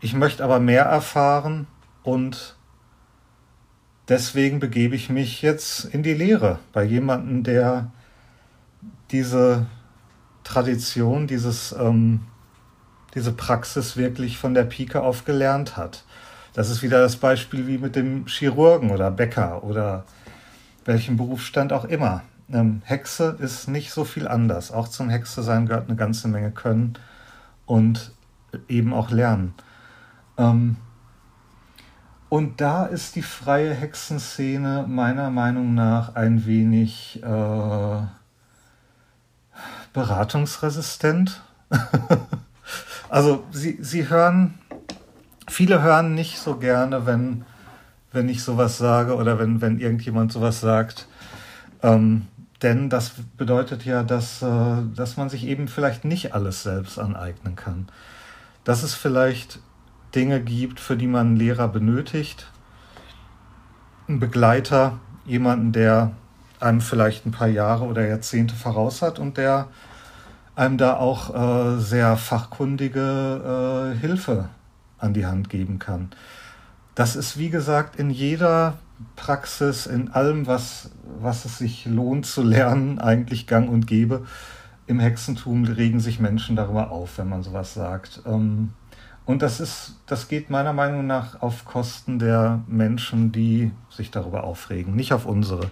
ich 0.00 0.14
möchte 0.14 0.44
aber 0.44 0.60
mehr 0.60 0.84
erfahren 0.84 1.66
und 2.02 2.56
deswegen 4.08 4.60
begebe 4.60 4.94
ich 4.94 5.10
mich 5.10 5.42
jetzt 5.42 5.84
in 5.84 6.02
die 6.02 6.14
Lehre 6.14 6.58
bei 6.72 6.84
jemandem, 6.84 7.42
der 7.42 7.90
diese 9.10 9.66
Tradition, 10.42 11.26
dieses, 11.26 11.72
ähm, 11.72 12.20
diese 13.14 13.32
Praxis 13.32 13.96
wirklich 13.96 14.38
von 14.38 14.54
der 14.54 14.64
Pike 14.64 15.02
auf 15.02 15.24
gelernt 15.24 15.76
hat. 15.76 16.04
Das 16.54 16.70
ist 16.70 16.82
wieder 16.82 17.00
das 17.00 17.16
Beispiel 17.16 17.66
wie 17.66 17.78
mit 17.78 17.96
dem 17.96 18.26
Chirurgen 18.26 18.90
oder 18.90 19.10
Bäcker 19.10 19.64
oder 19.64 20.04
welchem 20.84 21.16
Berufsstand 21.16 21.72
auch 21.72 21.84
immer. 21.84 22.22
Ähm, 22.52 22.82
Hexe 22.84 23.36
ist 23.40 23.68
nicht 23.68 23.90
so 23.90 24.04
viel 24.04 24.28
anders. 24.28 24.70
Auch 24.70 24.88
zum 24.88 25.10
Hexe 25.10 25.42
sein 25.42 25.66
gehört 25.66 25.88
eine 25.88 25.96
ganze 25.96 26.28
Menge 26.28 26.52
Können 26.52 26.94
und 27.66 28.12
eben 28.68 28.92
auch 28.92 29.10
Lernen. 29.10 29.54
Ähm, 30.36 30.76
und 32.28 32.60
da 32.60 32.84
ist 32.86 33.16
die 33.16 33.22
freie 33.22 33.72
Hexenszene 33.72 34.86
meiner 34.88 35.30
Meinung 35.30 35.74
nach 35.74 36.14
ein 36.14 36.46
wenig 36.46 37.22
äh, 37.22 38.02
beratungsresistent. 39.92 41.42
also 43.14 43.44
sie, 43.52 43.78
sie 43.80 44.08
hören, 44.08 44.54
viele 45.46 45.82
hören 45.82 46.16
nicht 46.16 46.40
so 46.40 46.56
gerne, 46.56 47.06
wenn, 47.06 47.44
wenn 48.10 48.28
ich 48.28 48.42
sowas 48.42 48.76
sage 48.76 49.14
oder 49.14 49.38
wenn, 49.38 49.60
wenn 49.60 49.78
irgendjemand 49.78 50.32
sowas 50.32 50.60
sagt. 50.60 51.06
Ähm, 51.84 52.26
denn 52.60 52.90
das 52.90 53.12
bedeutet 53.36 53.84
ja, 53.84 54.02
dass, 54.02 54.42
äh, 54.42 54.82
dass 54.96 55.16
man 55.16 55.28
sich 55.28 55.46
eben 55.46 55.68
vielleicht 55.68 56.04
nicht 56.04 56.34
alles 56.34 56.64
selbst 56.64 56.98
aneignen 56.98 57.54
kann. 57.54 57.86
Dass 58.64 58.82
es 58.82 58.94
vielleicht 58.94 59.60
Dinge 60.16 60.40
gibt, 60.40 60.80
für 60.80 60.96
die 60.96 61.06
man 61.06 61.28
einen 61.28 61.36
Lehrer 61.36 61.68
benötigt, 61.68 62.50
einen 64.08 64.18
Begleiter, 64.18 64.98
jemanden, 65.24 65.70
der 65.70 66.10
einem 66.58 66.80
vielleicht 66.80 67.26
ein 67.26 67.30
paar 67.30 67.46
Jahre 67.46 67.84
oder 67.84 68.08
Jahrzehnte 68.08 68.56
voraus 68.56 69.02
hat 69.02 69.20
und 69.20 69.36
der 69.36 69.68
einem 70.56 70.78
da 70.78 70.96
auch 70.96 71.34
äh, 71.34 71.78
sehr 71.78 72.16
fachkundige 72.16 73.94
äh, 73.94 73.98
Hilfe 73.98 74.48
an 74.98 75.14
die 75.14 75.26
Hand 75.26 75.50
geben 75.50 75.78
kann. 75.78 76.10
Das 76.94 77.16
ist, 77.16 77.38
wie 77.38 77.50
gesagt, 77.50 77.96
in 77.96 78.10
jeder 78.10 78.74
Praxis, 79.16 79.86
in 79.86 80.10
allem, 80.12 80.46
was, 80.46 80.90
was 81.20 81.44
es 81.44 81.58
sich 81.58 81.86
lohnt 81.86 82.26
zu 82.26 82.42
lernen, 82.42 82.98
eigentlich 83.00 83.46
gang 83.46 83.68
und 83.68 83.86
gäbe. 83.86 84.24
Im 84.86 85.00
Hexentum 85.00 85.64
regen 85.64 85.98
sich 85.98 86.20
Menschen 86.20 86.56
darüber 86.56 86.90
auf, 86.90 87.18
wenn 87.18 87.28
man 87.28 87.42
sowas 87.42 87.74
sagt. 87.74 88.22
Ähm, 88.26 88.70
und 89.26 89.42
das 89.42 89.58
ist, 89.58 89.96
das 90.06 90.28
geht 90.28 90.50
meiner 90.50 90.74
Meinung 90.74 91.06
nach 91.06 91.40
auf 91.40 91.64
Kosten 91.64 92.18
der 92.18 92.62
Menschen, 92.66 93.32
die 93.32 93.72
sich 93.90 94.10
darüber 94.10 94.44
aufregen, 94.44 94.94
nicht 94.94 95.12
auf 95.12 95.24
unsere. 95.24 95.70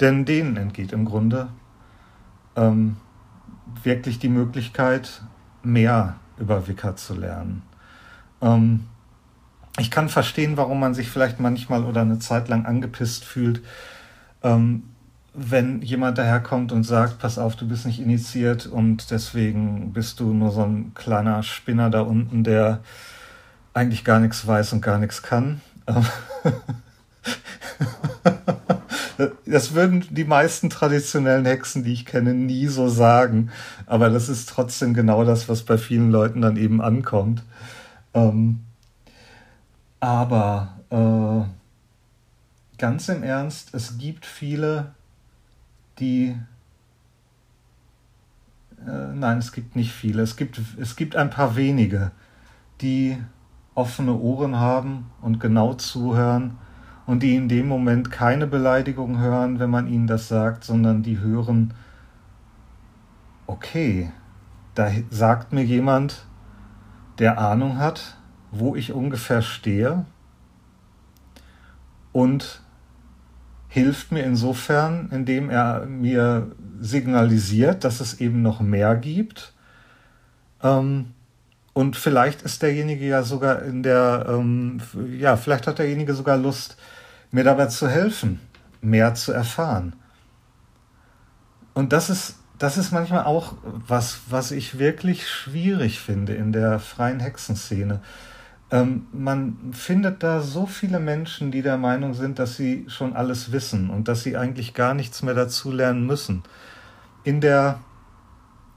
Denn 0.00 0.24
denen 0.24 0.56
entgeht 0.56 0.92
im 0.92 1.04
Grunde 1.04 1.48
ähm, 2.56 2.96
wirklich 3.82 4.18
die 4.18 4.28
Möglichkeit, 4.28 5.22
mehr 5.62 6.16
über 6.38 6.66
Wicca 6.68 6.96
zu 6.96 7.14
lernen. 7.14 7.62
Ähm, 8.40 8.86
ich 9.78 9.90
kann 9.90 10.08
verstehen, 10.08 10.56
warum 10.56 10.78
man 10.80 10.94
sich 10.94 11.08
vielleicht 11.08 11.40
manchmal 11.40 11.84
oder 11.84 12.02
eine 12.02 12.18
Zeit 12.20 12.48
lang 12.48 12.64
angepisst 12.64 13.24
fühlt, 13.24 13.62
ähm, 14.42 14.84
wenn 15.34 15.82
jemand 15.82 16.16
daherkommt 16.16 16.70
und 16.70 16.84
sagt, 16.84 17.18
pass 17.18 17.38
auf, 17.38 17.56
du 17.56 17.66
bist 17.66 17.86
nicht 17.86 17.98
initiiert 17.98 18.66
und 18.66 19.10
deswegen 19.10 19.92
bist 19.92 20.20
du 20.20 20.32
nur 20.32 20.52
so 20.52 20.62
ein 20.62 20.94
kleiner 20.94 21.42
Spinner 21.42 21.90
da 21.90 22.02
unten, 22.02 22.44
der 22.44 22.80
eigentlich 23.72 24.04
gar 24.04 24.20
nichts 24.20 24.46
weiß 24.46 24.74
und 24.74 24.80
gar 24.80 24.98
nichts 24.98 25.22
kann. 25.22 25.60
Das 29.46 29.74
würden 29.74 30.04
die 30.10 30.24
meisten 30.24 30.70
traditionellen 30.70 31.44
Hexen, 31.44 31.84
die 31.84 31.92
ich 31.92 32.04
kenne, 32.04 32.34
nie 32.34 32.66
so 32.66 32.88
sagen. 32.88 33.50
Aber 33.86 34.10
das 34.10 34.28
ist 34.28 34.48
trotzdem 34.48 34.94
genau 34.94 35.24
das, 35.24 35.48
was 35.48 35.62
bei 35.62 35.78
vielen 35.78 36.10
Leuten 36.10 36.40
dann 36.40 36.56
eben 36.56 36.80
ankommt. 36.80 37.42
Ähm, 38.12 38.60
aber 40.00 40.78
äh, 40.90 42.78
ganz 42.78 43.08
im 43.08 43.22
Ernst, 43.22 43.74
es 43.74 43.98
gibt 43.98 44.26
viele, 44.26 44.94
die 45.98 46.36
äh, 48.86 49.14
nein, 49.14 49.38
es 49.38 49.52
gibt 49.52 49.76
nicht 49.76 49.92
viele. 49.92 50.22
Es 50.22 50.36
gibt, 50.36 50.60
es 50.78 50.96
gibt 50.96 51.16
ein 51.16 51.30
paar 51.30 51.56
wenige, 51.56 52.10
die 52.80 53.16
offene 53.74 54.14
Ohren 54.14 54.56
haben 54.56 55.10
und 55.20 55.40
genau 55.40 55.74
zuhören 55.74 56.58
und 57.06 57.22
die 57.22 57.36
in 57.36 57.48
dem 57.48 57.68
Moment 57.68 58.10
keine 58.10 58.46
Beleidigung 58.46 59.18
hören, 59.18 59.58
wenn 59.58 59.70
man 59.70 59.86
ihnen 59.86 60.06
das 60.06 60.28
sagt, 60.28 60.64
sondern 60.64 61.02
die 61.02 61.18
hören, 61.18 61.74
okay, 63.46 64.10
da 64.74 64.90
sagt 65.10 65.52
mir 65.52 65.64
jemand, 65.64 66.26
der 67.18 67.38
Ahnung 67.38 67.78
hat, 67.78 68.16
wo 68.50 68.74
ich 68.74 68.92
ungefähr 68.92 69.42
stehe 69.42 70.06
und 72.12 72.62
hilft 73.68 74.12
mir 74.12 74.22
insofern, 74.22 75.10
indem 75.10 75.50
er 75.50 75.86
mir 75.86 76.52
signalisiert, 76.80 77.84
dass 77.84 78.00
es 78.00 78.20
eben 78.20 78.40
noch 78.40 78.60
mehr 78.60 78.94
gibt. 78.94 79.52
Ähm, 80.62 81.06
und 81.72 81.96
vielleicht 81.96 82.42
ist 82.42 82.62
derjenige 82.62 83.04
ja 83.04 83.24
sogar 83.24 83.62
in 83.62 83.82
der, 83.82 84.26
ähm, 84.28 84.80
ja, 85.18 85.36
vielleicht 85.36 85.66
hat 85.66 85.80
derjenige 85.80 86.14
sogar 86.14 86.36
Lust, 86.36 86.76
mir 87.34 87.42
dabei 87.42 87.66
zu 87.66 87.88
helfen, 87.88 88.40
mehr 88.80 89.14
zu 89.14 89.32
erfahren. 89.32 89.94
Und 91.74 91.92
das 91.92 92.08
ist, 92.08 92.36
das 92.58 92.78
ist 92.78 92.92
manchmal 92.92 93.24
auch 93.24 93.54
was, 93.64 94.20
was 94.28 94.52
ich 94.52 94.78
wirklich 94.78 95.28
schwierig 95.28 95.98
finde 95.98 96.34
in 96.34 96.52
der 96.52 96.78
freien 96.78 97.18
Hexenszene. 97.18 98.00
Ähm, 98.70 99.08
man 99.12 99.72
findet 99.72 100.22
da 100.22 100.42
so 100.42 100.66
viele 100.66 101.00
Menschen, 101.00 101.50
die 101.50 101.62
der 101.62 101.76
Meinung 101.76 102.14
sind, 102.14 102.38
dass 102.38 102.54
sie 102.54 102.86
schon 102.86 103.16
alles 103.16 103.50
wissen 103.50 103.90
und 103.90 104.06
dass 104.06 104.22
sie 104.22 104.36
eigentlich 104.36 104.72
gar 104.72 104.94
nichts 104.94 105.24
mehr 105.24 105.34
dazu 105.34 105.72
lernen 105.72 106.06
müssen. 106.06 106.44
In 107.24 107.40
der 107.40 107.80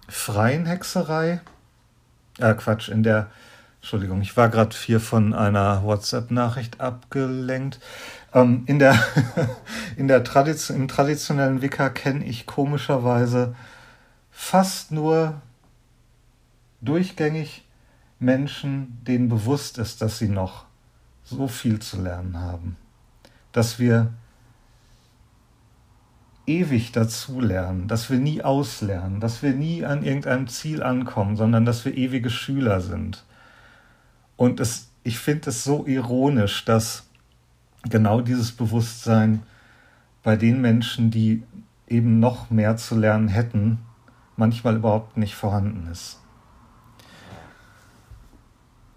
freien 0.10 0.66
Hexerei, 0.66 1.42
äh 2.40 2.56
Quatsch, 2.56 2.90
in 2.90 3.04
der, 3.04 3.30
Entschuldigung, 3.82 4.22
ich 4.22 4.36
war 4.36 4.50
gerade 4.50 4.76
hier 4.76 5.00
von 5.00 5.36
einer 5.36 5.84
WhatsApp-Nachricht 5.84 6.82
abgelenkt. 6.82 7.80
Ähm, 8.34 8.64
in 8.66 8.80
der, 8.80 8.98
in 9.98 10.08
der 10.08 10.24
Tradition, 10.24 10.78
Im 10.78 10.88
traditionellen 10.88 11.62
Wicca 11.62 11.90
kenne 11.90 12.26
ich 12.26 12.46
komischerweise 12.46 13.56
fast 14.32 14.92
nur 14.92 15.42
durchgängig 16.82 17.66
Menschen, 18.20 19.00
denen 19.04 19.30
bewusst 19.30 19.78
ist, 19.78 20.02
dass 20.02 20.18
sie 20.18 20.30
noch 20.30 20.66
so 21.24 21.48
viel 21.48 21.80
zu 21.80 22.02
lernen 22.02 22.40
haben, 22.40 22.78
dass 23.52 23.80
wir 23.80 24.14
ewig 26.48 26.94
dazulernen, 26.94 27.88
dass 27.88 28.10
wir 28.10 28.18
nie 28.18 28.42
auslernen, 28.42 29.20
dass 29.20 29.44
wir 29.44 29.52
nie 29.52 29.84
an 29.86 30.04
irgendeinem 30.04 30.48
Ziel 30.48 30.82
ankommen, 30.82 31.36
sondern 31.36 31.66
dass 31.66 31.84
wir 31.84 31.96
ewige 31.96 32.30
Schüler 32.30 32.80
sind. 32.80 33.26
Und 34.38 34.60
es, 34.62 34.90
ich 35.04 35.20
finde 35.20 35.50
es 35.50 35.64
so 35.64 35.86
ironisch, 35.86 36.64
dass 36.64 37.07
genau 37.90 38.22
dieses 38.22 38.52
Bewusstsein 38.52 39.44
bei 40.24 40.36
den 40.36 40.62
Menschen, 40.62 41.12
die 41.12 41.44
eben 41.88 42.20
noch 42.20 42.50
mehr 42.50 42.78
zu 42.78 42.98
lernen 42.98 43.28
hätten, 43.28 43.80
manchmal 44.36 44.76
überhaupt 44.76 45.18
nicht 45.18 45.36
vorhanden 45.36 45.88
ist. 45.92 46.20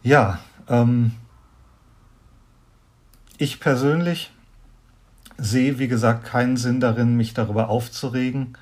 Ja, 0.03 0.39
ähm, 0.69 1.13
ich 3.39 3.61
persönlich 3.61 4.33
sehe, 5.39 5.79
wie 5.79 5.89
gesagt, 5.89 6.25
keinen 6.25 6.57
Sinn 6.57 6.81
darin, 6.81 7.17
mich 7.17 7.35
darüber 7.35 7.69
aufzuregen 7.69 8.55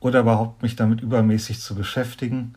oder 0.00 0.20
überhaupt 0.20 0.62
mich 0.62 0.76
damit 0.76 1.00
übermäßig 1.00 1.60
zu 1.60 1.74
beschäftigen. 1.74 2.54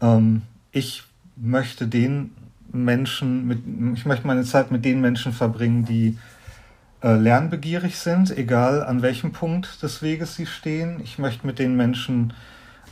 Ähm, 0.00 0.42
ich 0.70 1.04
möchte 1.36 1.86
den 1.86 2.30
Menschen, 2.72 3.46
mit, 3.46 3.62
ich 3.96 4.06
möchte 4.06 4.26
meine 4.26 4.44
Zeit 4.44 4.70
mit 4.70 4.84
den 4.84 5.00
Menschen 5.00 5.32
verbringen, 5.32 5.84
die 5.84 6.18
lernbegierig 7.08 7.98
sind, 7.98 8.36
egal 8.36 8.84
an 8.84 9.02
welchem 9.02 9.32
Punkt 9.32 9.82
des 9.82 10.02
Weges 10.02 10.36
sie 10.36 10.46
stehen. 10.46 11.00
Ich 11.00 11.18
möchte 11.18 11.46
mit 11.46 11.58
den 11.58 11.76
Menschen 11.76 12.32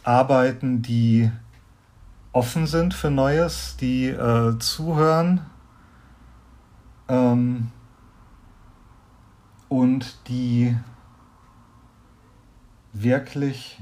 arbeiten, 0.03 0.83
die 0.83 1.31
offen 2.33 2.67
sind 2.67 2.95
für 2.95 3.11
Neues, 3.11 3.77
die 3.77 4.09
äh, 4.09 4.59
zuhören 4.59 5.41
ähm, 7.09 7.71
und 9.69 10.19
die 10.29 10.77
wirklich 12.93 13.81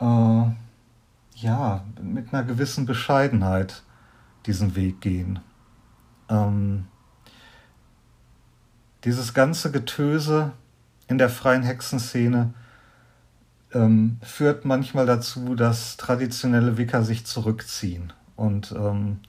äh, 0.00 0.44
ja 1.34 1.84
mit 2.00 2.32
einer 2.32 2.44
gewissen 2.44 2.86
Bescheidenheit 2.86 3.82
diesen 4.46 4.76
Weg 4.76 5.00
gehen. 5.00 5.40
Ähm, 6.28 6.86
dieses 9.04 9.34
ganze 9.34 9.70
Getöse 9.70 10.52
in 11.08 11.18
der 11.18 11.28
freien 11.28 11.62
Hexenszene 11.62 12.54
ähm, 13.72 14.18
führt 14.22 14.64
manchmal 14.64 15.06
dazu, 15.06 15.54
dass 15.54 15.96
traditionelle 15.96 16.78
Wicker 16.78 17.02
sich 17.02 17.26
zurückziehen. 17.26 18.12
Und 18.36 18.72
ähm, 18.72 19.20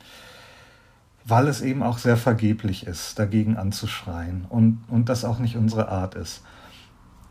weil 1.25 1.47
es 1.47 1.61
eben 1.61 1.81
auch 1.83 1.97
sehr 1.97 2.17
vergeblich 2.17 2.85
ist, 2.85 3.17
dagegen 3.17 3.57
anzuschreien 3.57 4.45
und, 4.47 4.83
und 4.89 5.09
das 5.09 5.25
auch 5.25 5.39
nicht 5.39 5.57
unsere 5.57 5.89
Art 5.89 6.15
ist. 6.15 6.43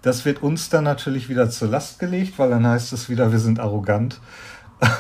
Das 0.03 0.25
wird 0.25 0.43
uns 0.43 0.69
dann 0.69 0.85
natürlich 0.85 1.29
wieder 1.29 1.49
zur 1.49 1.69
Last 1.69 1.99
gelegt, 2.01 2.39
weil 2.39 2.51
dann 2.51 2.67
heißt 2.67 2.93
es 2.93 3.09
wieder, 3.09 3.33
wir 3.33 3.39
sind 3.39 3.61
arrogant. 3.61 4.21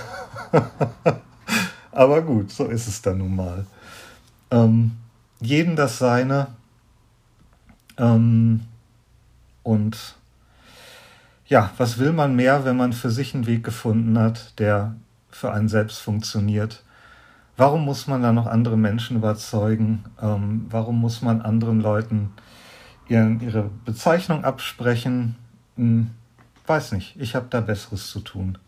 Aber 1.93 2.23
gut, 2.23 2.51
so 2.51 2.67
ist 2.67 2.87
es 2.87 3.03
dann 3.03 3.19
nun 3.19 3.37
mal. 3.37 3.67
Ähm, 4.51 4.93
jeden 5.41 5.77
das 5.77 5.99
Seine. 5.99 6.49
Ähm, 7.99 8.61
und 9.63 10.17
ja, 11.47 11.71
was 11.77 11.99
will 11.99 12.13
man 12.13 12.35
mehr, 12.37 12.65
wenn 12.65 12.77
man 12.77 12.93
für 12.93 13.11
sich 13.11 13.35
einen 13.35 13.47
Weg 13.47 13.65
gefunden 13.65 14.19
hat, 14.19 14.59
der 14.59 14.97
für 15.31 15.53
einen 15.53 15.69
selbst 15.69 15.99
funktioniert? 15.99 16.83
Warum 17.57 17.85
muss 17.85 18.07
man 18.07 18.23
da 18.23 18.33
noch 18.33 18.47
andere 18.47 18.77
Menschen 18.77 19.17
überzeugen? 19.17 20.05
Ähm, 20.21 20.67
warum 20.71 21.01
muss 21.01 21.23
man 21.23 21.41
anderen 21.41 21.81
Leuten 21.81 22.33
ihren, 23.09 23.41
ihre 23.41 23.71
Bezeichnung 23.85 24.45
absprechen? 24.45 25.37
Hm, 25.77 26.11
weiß 26.67 26.93
nicht, 26.93 27.15
ich 27.21 27.35
habe 27.35 27.47
da 27.51 27.61
Besseres 27.61 28.11
zu 28.11 28.21
tun. 28.21 28.59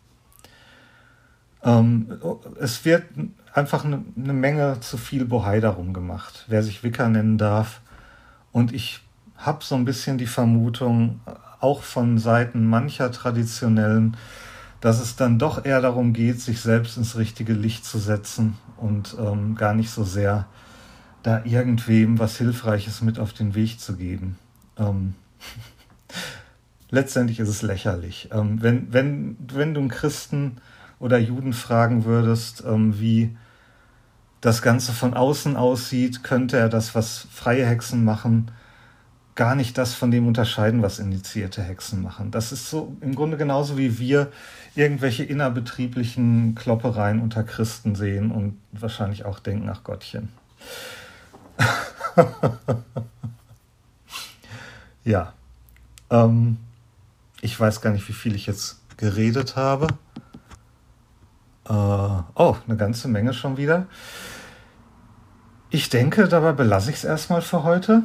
Ähm, 1.64 2.20
es 2.60 2.84
wird 2.84 3.04
einfach 3.52 3.84
eine, 3.84 4.04
eine 4.16 4.32
Menge 4.32 4.78
zu 4.80 4.98
viel 4.98 5.24
Bohai 5.24 5.60
darum 5.60 5.92
gemacht, 5.92 6.44
wer 6.48 6.62
sich 6.62 6.84
Wicker 6.84 7.08
nennen 7.08 7.38
darf. 7.38 7.80
Und 8.52 8.72
ich 8.72 9.00
habe 9.38 9.64
so 9.64 9.74
ein 9.74 9.84
bisschen 9.84 10.18
die 10.18 10.26
Vermutung, 10.26 11.20
auch 11.60 11.82
von 11.82 12.18
Seiten 12.18 12.66
mancher 12.66 13.10
Traditionellen, 13.12 14.16
dass 14.80 15.00
es 15.00 15.16
dann 15.16 15.38
doch 15.38 15.64
eher 15.64 15.80
darum 15.80 16.12
geht, 16.12 16.40
sich 16.40 16.60
selbst 16.60 16.96
ins 16.96 17.16
richtige 17.16 17.54
Licht 17.54 17.84
zu 17.84 17.98
setzen 17.98 18.56
und 18.76 19.16
ähm, 19.18 19.54
gar 19.54 19.74
nicht 19.74 19.90
so 19.90 20.04
sehr 20.04 20.46
da 21.22 21.44
irgendwem 21.44 22.20
was 22.20 22.36
Hilfreiches 22.36 23.02
mit 23.02 23.18
auf 23.18 23.32
den 23.32 23.54
Weg 23.56 23.80
zu 23.80 23.96
geben. 23.96 24.38
Ähm, 24.78 25.14
letztendlich 26.90 27.40
ist 27.40 27.48
es 27.48 27.62
lächerlich. 27.62 28.28
Ähm, 28.32 28.62
wenn, 28.62 28.92
wenn, 28.92 29.36
wenn 29.52 29.74
du 29.74 29.80
einen 29.80 29.88
Christen 29.88 30.58
oder 31.00 31.18
Juden 31.18 31.52
fragen 31.52 32.04
würdest, 32.04 32.62
ähm, 32.64 33.00
wie 33.00 33.36
das 34.40 34.62
Ganze 34.62 34.92
von 34.92 35.14
außen 35.14 35.56
aussieht, 35.56 36.22
könnte 36.22 36.58
er 36.58 36.68
das, 36.68 36.94
was 36.94 37.26
freie 37.32 37.66
Hexen 37.66 38.04
machen, 38.04 38.52
gar 39.36 39.54
nicht 39.54 39.78
das 39.78 39.94
von 39.94 40.10
dem 40.10 40.26
unterscheiden, 40.26 40.82
was 40.82 40.98
initiierte 40.98 41.62
Hexen 41.62 42.02
machen. 42.02 42.30
Das 42.30 42.52
ist 42.52 42.68
so 42.70 42.96
im 43.02 43.14
Grunde 43.14 43.36
genauso 43.36 43.76
wie 43.76 43.98
wir 43.98 44.32
irgendwelche 44.74 45.24
innerbetrieblichen 45.24 46.54
Kloppereien 46.54 47.20
unter 47.20 47.44
Christen 47.44 47.94
sehen 47.94 48.32
und 48.32 48.58
wahrscheinlich 48.72 49.26
auch 49.26 49.38
denken, 49.38 49.68
ach 49.70 49.84
Gottchen. 49.84 50.30
ja. 55.04 55.34
Ähm, 56.10 56.56
ich 57.42 57.58
weiß 57.58 57.82
gar 57.82 57.90
nicht, 57.90 58.08
wie 58.08 58.14
viel 58.14 58.34
ich 58.34 58.46
jetzt 58.46 58.78
geredet 58.96 59.54
habe. 59.56 59.88
Äh, 61.68 61.72
oh, 61.72 62.56
eine 62.66 62.76
ganze 62.76 63.08
Menge 63.08 63.34
schon 63.34 63.58
wieder. 63.58 63.86
Ich 65.68 65.90
denke, 65.90 66.26
dabei 66.26 66.52
belasse 66.52 66.90
ich 66.90 66.96
es 66.96 67.04
erstmal 67.04 67.42
für 67.42 67.64
heute. 67.64 68.04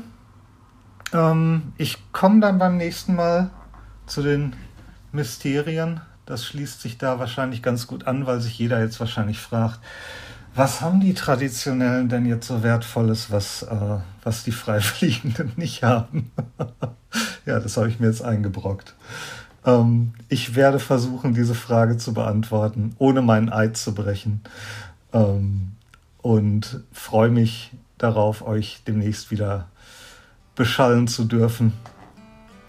Ähm, 1.13 1.73
ich 1.77 1.97
komme 2.11 2.39
dann 2.39 2.57
beim 2.57 2.77
nächsten 2.77 3.15
Mal 3.15 3.49
zu 4.05 4.21
den 4.21 4.53
Mysterien. 5.11 6.01
Das 6.25 6.45
schließt 6.45 6.81
sich 6.81 6.97
da 6.97 7.19
wahrscheinlich 7.19 7.61
ganz 7.61 7.87
gut 7.87 8.07
an, 8.07 8.25
weil 8.25 8.41
sich 8.41 8.57
jeder 8.57 8.81
jetzt 8.81 8.99
wahrscheinlich 8.99 9.39
fragt, 9.39 9.79
was 10.53 10.81
haben 10.81 10.99
die 10.99 11.13
Traditionellen 11.13 12.09
denn 12.09 12.25
jetzt 12.25 12.47
so 12.47 12.61
Wertvolles, 12.61 13.31
was, 13.31 13.63
äh, 13.63 13.97
was 14.23 14.43
die 14.43 14.51
Freifliegenden 14.51 15.53
nicht 15.57 15.83
haben? 15.83 16.31
ja, 17.45 17.59
das 17.59 17.77
habe 17.77 17.89
ich 17.89 17.99
mir 17.99 18.07
jetzt 18.07 18.23
eingebrockt. 18.23 18.93
Ähm, 19.65 20.13
ich 20.27 20.55
werde 20.55 20.79
versuchen, 20.79 21.33
diese 21.33 21.55
Frage 21.55 21.97
zu 21.97 22.13
beantworten, 22.13 22.95
ohne 22.97 23.21
meinen 23.21 23.49
Eid 23.49 23.77
zu 23.77 23.93
brechen. 23.93 24.41
Ähm, 25.13 25.73
und 26.21 26.81
freue 26.91 27.29
mich 27.29 27.71
darauf, 27.97 28.45
euch 28.45 28.81
demnächst 28.85 29.31
wieder 29.31 29.67
beschallen 30.61 31.07
zu 31.07 31.25
dürfen. 31.25 31.73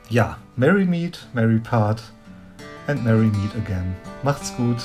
Ja, 0.08 0.38
Merry 0.56 0.86
Meet, 0.86 1.28
Merry 1.34 1.58
Part 1.58 2.02
and 2.86 3.04
Merry 3.04 3.26
Meet 3.26 3.54
again. 3.54 3.94
Macht's 4.22 4.56
gut. 4.56 4.78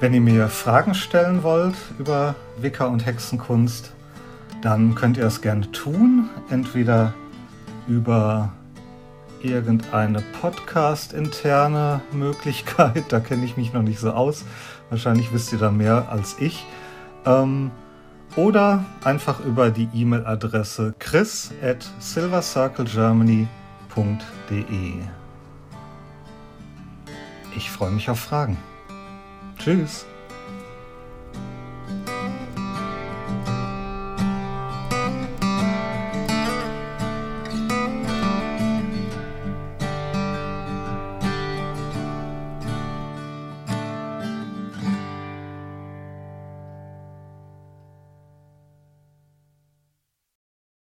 Wenn 0.00 0.12
ihr 0.12 0.20
mir 0.20 0.48
Fragen 0.48 0.96
stellen 0.96 1.44
wollt 1.44 1.76
über 2.00 2.34
Wicker 2.58 2.90
und 2.90 3.06
Hexenkunst, 3.06 3.92
dann 4.62 4.94
könnt 4.94 5.18
ihr 5.18 5.26
es 5.26 5.42
gerne 5.42 5.70
tun. 5.72 6.30
Entweder 6.48 7.12
über 7.86 8.50
irgendeine 9.42 10.22
Podcast-interne 10.40 12.00
Möglichkeit, 12.12 13.04
da 13.10 13.20
kenne 13.20 13.44
ich 13.44 13.56
mich 13.56 13.72
noch 13.72 13.82
nicht 13.82 13.98
so 13.98 14.12
aus. 14.12 14.44
Wahrscheinlich 14.88 15.32
wisst 15.32 15.52
ihr 15.52 15.58
da 15.58 15.70
mehr 15.70 16.08
als 16.10 16.36
ich. 16.38 16.64
Ähm, 17.26 17.70
oder 18.36 18.84
einfach 19.04 19.44
über 19.44 19.70
die 19.70 19.88
E-Mail-Adresse 19.92 20.94
chris 20.98 21.52
at 21.62 21.86
silvercirclegermany.de. 21.98 24.94
Ich 27.54 27.70
freue 27.70 27.90
mich 27.90 28.08
auf 28.08 28.20
Fragen. 28.20 28.56
Tschüss. 29.58 30.06